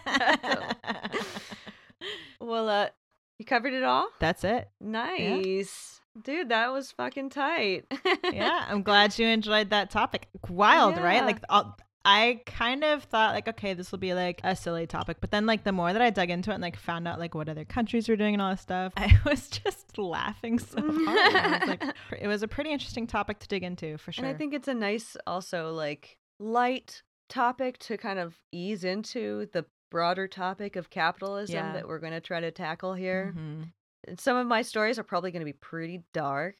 Well, 2.39 2.69
uh, 2.69 2.89
you 3.37 3.45
covered 3.45 3.73
it 3.73 3.83
all. 3.83 4.07
That's 4.19 4.43
it. 4.43 4.69
Nice, 4.79 6.01
dude. 6.21 6.49
That 6.49 6.71
was 6.71 6.91
fucking 6.91 7.29
tight. 7.29 7.85
Yeah, 8.31 8.65
I'm 8.67 8.81
glad 8.81 9.17
you 9.19 9.27
enjoyed 9.27 9.69
that 9.69 9.91
topic. 9.91 10.27
Wild, 10.49 10.97
right? 10.97 11.23
Like 11.23 11.39
all, 11.49 11.77
I 12.03 12.41
kind 12.47 12.83
of 12.83 13.03
thought 13.03 13.35
like, 13.35 13.47
okay, 13.47 13.73
this 13.75 13.91
will 13.91 13.99
be 13.99 14.13
like 14.15 14.41
a 14.43 14.55
silly 14.55 14.87
topic, 14.87 15.17
but 15.21 15.29
then 15.31 15.45
like 15.45 15.63
the 15.63 15.71
more 15.71 15.93
that 15.93 16.01
I 16.01 16.09
dug 16.09 16.29
into 16.31 16.49
it 16.51 16.55
and 16.55 16.61
like 16.61 16.75
found 16.75 17.07
out 17.07 17.19
like 17.19 17.35
what 17.35 17.47
other 17.47 17.63
countries 17.65 18.09
were 18.09 18.15
doing 18.15 18.33
and 18.33 18.41
all 18.41 18.49
this 18.51 18.61
stuff, 18.61 18.93
I 18.97 19.19
was 19.25 19.49
just 19.49 19.97
laughing 19.97 20.57
so 20.57 20.81
hard. 20.81 21.61
Was 21.61 21.69
like, 21.69 21.83
it 22.19 22.27
was 22.27 22.41
a 22.41 22.47
pretty 22.47 22.71
interesting 22.71 23.05
topic 23.05 23.39
to 23.39 23.47
dig 23.47 23.63
into 23.63 23.97
for 23.97 24.11
sure. 24.11 24.25
And 24.25 24.33
I 24.33 24.37
think 24.37 24.53
it's 24.53 24.67
a 24.67 24.73
nice, 24.73 25.15
also 25.27 25.71
like 25.73 26.17
light 26.39 27.03
topic 27.29 27.77
to 27.79 27.97
kind 27.97 28.17
of 28.19 28.39
ease 28.51 28.83
into 28.83 29.47
the 29.53 29.65
broader 29.91 30.27
topic 30.27 30.75
of 30.75 30.89
capitalism 30.89 31.55
Yeah. 31.55 31.73
that 31.73 31.87
we're 31.87 31.99
going 31.99 32.13
to 32.13 32.21
try 32.21 32.39
to 32.39 32.49
tackle 32.51 32.93
here. 32.93 33.33
Mhm. 33.37 34.19
Some 34.19 34.37
of 34.37 34.47
my 34.47 34.63
stories 34.63 34.97
are 34.97 35.03
probably 35.03 35.29
going 35.31 35.41
to 35.41 35.45
be 35.45 35.53
pretty 35.53 36.01
dark 36.13 36.55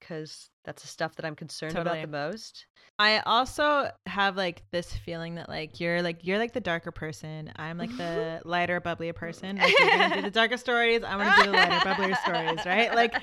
because 0.00 0.50
that's 0.64 0.82
the 0.82 0.88
stuff 0.88 1.14
that 1.16 1.24
I'm 1.24 1.36
concerned 1.36 1.74
Totally. 1.74 2.00
about 2.00 2.10
the 2.10 2.16
most. 2.30 2.66
I 2.98 3.18
also 3.26 3.90
have 4.06 4.36
like 4.36 4.62
this 4.70 4.92
feeling 4.92 5.34
that 5.34 5.48
like 5.48 5.80
you're 5.80 6.00
like 6.02 6.24
you're 6.26 6.38
like 6.38 6.52
the 6.52 6.60
darker 6.60 6.90
person. 6.90 7.52
I'm 7.56 7.76
like 7.78 7.94
the 7.96 8.40
lighter, 8.44 8.80
bubblier 8.80 9.14
person. 9.14 9.56
Like 9.58 9.74
you're 9.78 9.90
gonna 9.90 10.14
do 10.16 10.22
the 10.22 10.30
darker 10.30 10.56
stories. 10.56 11.02
I'm 11.04 11.18
gonna 11.18 11.44
do 11.44 11.50
the 11.50 11.56
lighter, 11.56 11.74
bubblier 11.88 12.16
stories, 12.22 12.64
right? 12.66 12.94
Like 12.94 13.14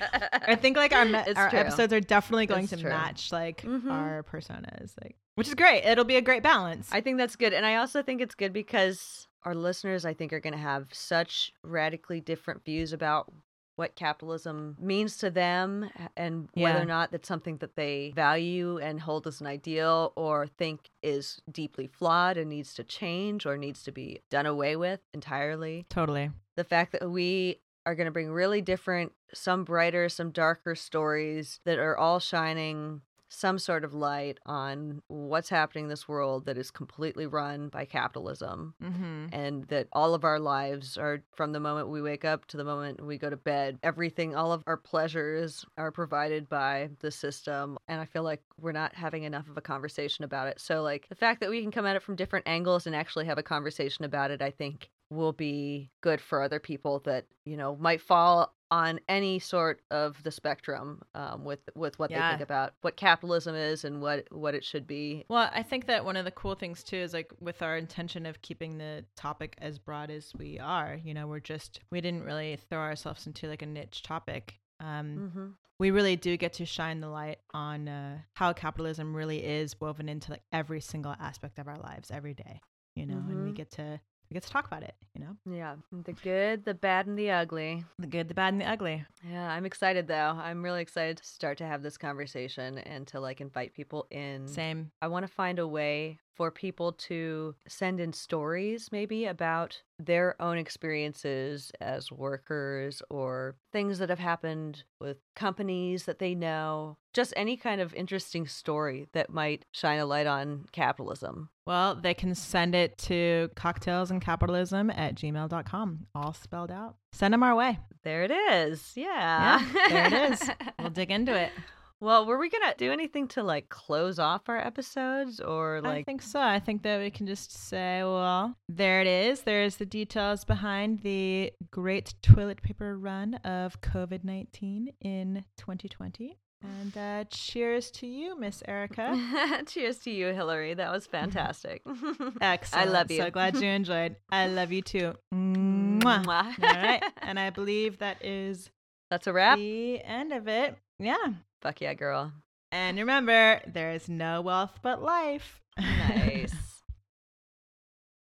I 0.48 0.54
think 0.60 0.76
like 0.76 0.92
our 0.92 1.04
me- 1.04 1.18
our 1.36 1.50
true. 1.50 1.58
episodes 1.58 1.92
are 1.92 2.00
definitely 2.00 2.46
going 2.46 2.64
It's 2.64 2.72
to 2.74 2.80
true. 2.80 2.90
match 2.90 3.32
like 3.32 3.62
Mhm. 3.62 3.90
our 3.90 4.22
personas, 4.22 4.92
like 5.02 5.16
which 5.34 5.48
is 5.48 5.54
great. 5.54 5.84
It'll 5.84 6.04
be 6.04 6.16
a 6.16 6.22
great 6.22 6.42
balance. 6.44 6.88
I 6.92 7.00
think 7.00 7.18
that's 7.18 7.34
good. 7.34 7.52
And 7.52 7.66
I 7.66 7.76
also 7.76 8.02
think 8.02 8.20
it's 8.20 8.36
good 8.36 8.52
because 8.52 9.26
our 9.42 9.54
listeners, 9.54 10.04
I 10.04 10.14
think, 10.14 10.32
are 10.32 10.38
going 10.40 10.52
to 10.54 10.58
have 10.58 10.86
such 10.92 11.52
radically 11.64 12.20
different 12.20 12.64
views 12.64 12.92
about 12.92 13.32
what 13.76 13.96
capitalism 13.96 14.76
means 14.80 15.16
to 15.18 15.30
them 15.30 15.90
and 16.16 16.48
whether 16.54 16.80
or 16.80 16.84
not 16.84 17.10
that's 17.10 17.28
something 17.28 17.56
that 17.58 17.76
they 17.76 18.12
value 18.14 18.78
and 18.78 19.00
hold 19.00 19.26
as 19.26 19.40
an 19.40 19.46
ideal 19.46 20.12
or 20.16 20.46
think 20.46 20.90
is 21.02 21.40
deeply 21.50 21.86
flawed 21.86 22.36
and 22.36 22.50
needs 22.50 22.74
to 22.74 22.84
change 22.84 23.46
or 23.46 23.56
needs 23.56 23.82
to 23.82 23.92
be 23.92 24.20
done 24.30 24.46
away 24.46 24.76
with 24.76 25.00
entirely. 25.12 25.86
Totally. 25.88 26.30
The 26.56 26.64
fact 26.64 26.92
that 26.92 27.10
we 27.10 27.60
are 27.86 27.94
going 27.94 28.06
to 28.06 28.12
bring 28.12 28.30
really 28.30 28.60
different, 28.60 29.12
some 29.32 29.64
brighter, 29.64 30.08
some 30.08 30.30
darker 30.30 30.74
stories 30.74 31.60
that 31.64 31.78
are 31.78 31.96
all 31.96 32.18
shining 32.18 33.02
some 33.34 33.58
sort 33.58 33.84
of 33.84 33.92
light 33.94 34.38
on 34.46 35.02
what's 35.08 35.48
happening 35.48 35.84
in 35.84 35.90
this 35.90 36.08
world 36.08 36.46
that 36.46 36.56
is 36.56 36.70
completely 36.70 37.26
run 37.26 37.68
by 37.68 37.84
capitalism 37.84 38.74
Mm-hmm. 38.82 39.26
and 39.32 39.64
that 39.68 39.88
all 39.92 40.14
of 40.14 40.24
our 40.24 40.38
lives 40.38 40.96
are 40.98 41.22
from 41.34 41.52
the 41.52 41.60
moment 41.60 41.88
we 41.88 42.02
wake 42.02 42.24
up 42.24 42.46
to 42.46 42.56
the 42.56 42.64
moment 42.64 43.04
we 43.04 43.18
go 43.18 43.30
to 43.30 43.36
bed. 43.36 43.78
Everything, 43.82 44.34
all 44.34 44.52
of 44.52 44.62
our 44.66 44.76
pleasures 44.76 45.64
are 45.78 45.90
provided 45.90 46.48
by 46.48 46.90
the 47.00 47.10
system. 47.10 47.78
And 47.88 48.00
I 48.00 48.04
feel 48.04 48.22
like 48.22 48.42
we're 48.60 48.72
not 48.72 48.94
having 48.94 49.24
enough 49.24 49.48
of 49.48 49.56
a 49.56 49.60
conversation 49.60 50.24
about 50.24 50.48
it. 50.48 50.60
So, 50.60 50.82
like, 50.82 51.08
the 51.08 51.14
fact 51.14 51.40
that 51.40 51.50
we 51.50 51.62
can 51.62 51.70
come 51.70 51.86
at 51.86 51.96
it 51.96 52.02
from 52.02 52.16
different 52.16 52.46
angles 52.46 52.86
and 52.86 52.94
actually 52.94 53.26
have 53.26 53.38
a 53.38 53.42
conversation 53.42 54.04
about 54.04 54.30
it, 54.30 54.42
I 54.42 54.50
think 54.50 54.90
will 55.14 55.32
be 55.32 55.90
good 56.00 56.20
for 56.20 56.42
other 56.42 56.58
people 56.60 57.00
that, 57.00 57.26
you 57.44 57.56
know, 57.56 57.76
might 57.76 58.00
fall 58.00 58.54
on 58.70 58.98
any 59.08 59.38
sort 59.38 59.82
of 59.90 60.20
the 60.24 60.30
spectrum 60.32 61.00
um, 61.14 61.44
with 61.44 61.60
with 61.76 61.96
what 61.98 62.10
they 62.10 62.16
think 62.30 62.40
about 62.40 62.74
what 62.80 62.96
capitalism 62.96 63.54
is 63.54 63.84
and 63.84 64.00
what 64.02 64.26
what 64.32 64.54
it 64.54 64.64
should 64.64 64.86
be 64.86 65.24
Well, 65.28 65.48
I 65.54 65.62
think 65.62 65.86
that 65.86 66.04
one 66.04 66.16
of 66.16 66.24
the 66.24 66.30
cool 66.32 66.54
things 66.56 66.82
too 66.82 66.96
is 66.96 67.12
like 67.12 67.30
with 67.40 67.62
our 67.62 67.76
intention 67.76 68.26
of 68.26 68.42
keeping 68.42 68.78
the 68.78 69.04
topic 69.16 69.54
as 69.58 69.78
broad 69.78 70.10
as 70.10 70.32
we 70.36 70.58
are, 70.58 70.98
you 71.04 71.14
know, 71.14 71.26
we're 71.28 71.40
just 71.40 71.80
we 71.90 72.00
didn't 72.00 72.24
really 72.24 72.56
throw 72.68 72.80
ourselves 72.80 73.26
into 73.26 73.46
like 73.48 73.62
a 73.62 73.66
niche 73.66 74.02
topic. 74.02 74.58
Um, 74.80 75.30
mm-hmm. 75.30 75.46
we 75.78 75.90
really 75.92 76.16
do 76.16 76.36
get 76.36 76.54
to 76.54 76.66
shine 76.66 77.00
the 77.00 77.08
light 77.08 77.38
on 77.52 77.86
uh, 77.86 78.18
how 78.32 78.52
capitalism 78.54 79.14
really 79.14 79.44
is 79.44 79.80
woven 79.80 80.08
into 80.08 80.32
like 80.32 80.42
every 80.50 80.80
single 80.80 81.14
aspect 81.20 81.58
of 81.60 81.68
our 81.68 81.78
lives 81.78 82.10
every 82.10 82.34
day, 82.34 82.60
you 82.96 83.06
know, 83.06 83.18
and 83.28 83.44
we 83.44 83.50
Mhm. 83.52 83.54
get 83.56 83.70
to 83.72 84.00
we 84.34 84.40
get 84.40 84.46
to 84.46 84.50
talk 84.50 84.66
about 84.66 84.82
it, 84.82 84.96
you 85.14 85.20
know, 85.20 85.36
yeah 85.48 85.76
the 85.92 86.12
good 86.12 86.64
the 86.64 86.74
bad 86.74 87.06
and 87.06 87.16
the 87.16 87.30
ugly 87.30 87.84
the 88.00 88.08
good, 88.08 88.26
the 88.26 88.34
bad, 88.34 88.52
and 88.52 88.60
the 88.60 88.68
ugly. 88.68 89.04
Yeah, 89.22 89.48
I'm 89.48 89.64
excited 89.64 90.08
though. 90.08 90.36
I'm 90.42 90.60
really 90.60 90.82
excited 90.82 91.18
to 91.18 91.24
start 91.24 91.56
to 91.58 91.66
have 91.66 91.84
this 91.84 91.96
conversation 91.96 92.78
and 92.78 93.06
to 93.08 93.20
like 93.20 93.40
invite 93.40 93.74
people 93.74 94.08
in. 94.10 94.48
Same. 94.48 94.90
I 95.00 95.06
want 95.06 95.24
to 95.24 95.32
find 95.32 95.60
a 95.60 95.68
way 95.68 96.18
for 96.34 96.50
people 96.50 96.92
to 96.92 97.54
send 97.68 98.00
in 98.00 98.12
stories 98.12 98.88
maybe 98.92 99.24
about 99.26 99.82
their 99.98 100.40
own 100.42 100.58
experiences 100.58 101.70
as 101.80 102.10
workers 102.10 103.00
or 103.10 103.54
things 103.72 103.98
that 103.98 104.08
have 104.10 104.18
happened 104.18 104.82
with 105.00 105.18
companies 105.36 106.04
that 106.04 106.18
they 106.18 106.34
know. 106.34 106.96
Just 107.12 107.32
any 107.36 107.56
kind 107.56 107.80
of 107.80 107.94
interesting 107.94 108.46
story 108.48 109.06
that 109.12 109.30
might 109.30 109.64
shine 109.70 110.00
a 110.00 110.06
light 110.06 110.26
on 110.26 110.66
capitalism. 110.72 111.48
Well, 111.66 111.94
they 111.94 112.12
can 112.14 112.34
send 112.34 112.74
it 112.74 112.98
to 112.98 113.50
cocktailsandcapitalism 113.54 114.92
at 114.96 115.14
gmail.com, 115.14 116.06
all 116.14 116.32
spelled 116.32 116.70
out. 116.70 116.96
Send 117.12 117.32
them 117.32 117.42
our 117.42 117.54
way. 117.54 117.78
There 118.02 118.24
it 118.24 118.32
is. 118.32 118.92
Yeah. 118.96 119.64
Yeah, 119.74 119.88
there 119.88 120.06
it 120.06 120.32
is. 120.32 120.50
We'll 120.78 120.90
dig 120.90 121.10
into 121.10 121.34
it. 121.34 121.50
Well, 122.00 122.26
were 122.26 122.38
we 122.38 122.50
going 122.50 122.68
to 122.70 122.74
do 122.76 122.92
anything 122.92 123.28
to 123.28 123.42
like 123.42 123.68
close 123.68 124.18
off 124.18 124.42
our 124.48 124.58
episodes 124.58 125.40
or 125.40 125.80
like? 125.82 126.00
I 126.00 126.02
think 126.02 126.22
so. 126.22 126.40
I 126.40 126.58
think 126.58 126.82
that 126.82 127.00
we 127.00 127.10
can 127.10 127.26
just 127.26 127.52
say, 127.52 128.02
well, 128.02 128.56
there 128.68 129.00
it 129.00 129.06
is. 129.06 129.42
There's 129.42 129.76
the 129.76 129.86
details 129.86 130.44
behind 130.44 131.00
the 131.00 131.52
great 131.70 132.14
toilet 132.22 132.62
paper 132.62 132.98
run 132.98 133.34
of 133.44 133.80
COVID 133.80 134.24
19 134.24 134.92
in 135.00 135.44
2020. 135.56 136.36
And 136.62 136.96
uh, 136.96 137.24
cheers 137.28 137.90
to 137.92 138.06
you, 138.06 138.38
Miss 138.38 138.62
Erika. 138.66 139.62
Cheers 139.66 139.98
to 139.98 140.10
you, 140.10 140.28
Hillary. 140.28 140.72
That 140.72 140.90
was 140.90 141.06
fantastic. 141.06 141.82
Excellent. 142.40 142.86
I 142.88 142.90
love 142.90 143.10
you. 143.10 143.18
So 143.18 143.30
glad 143.30 143.56
you 143.56 143.68
enjoyed. 143.68 144.16
I 144.30 144.46
love 144.46 144.72
you 144.72 144.80
too. 144.80 145.12
Mwah. 145.34 146.24
Mwah. 146.24 146.64
All 146.64 146.82
right. 146.82 147.02
And 147.18 147.38
I 147.38 147.50
believe 147.50 147.98
that 147.98 148.24
is 148.24 148.70
That's 149.10 149.26
a 149.26 149.32
wrap. 149.34 149.58
the 149.58 150.00
end 150.02 150.32
of 150.32 150.48
it. 150.48 150.76
Yeah. 150.98 151.16
Fuck 151.64 151.80
yeah, 151.80 151.94
girl. 151.94 152.30
And 152.70 152.98
remember, 152.98 153.62
there 153.66 153.92
is 153.92 154.06
no 154.06 154.42
wealth 154.42 154.78
but 154.82 155.02
life. 155.02 155.62
Nice. 155.80 156.54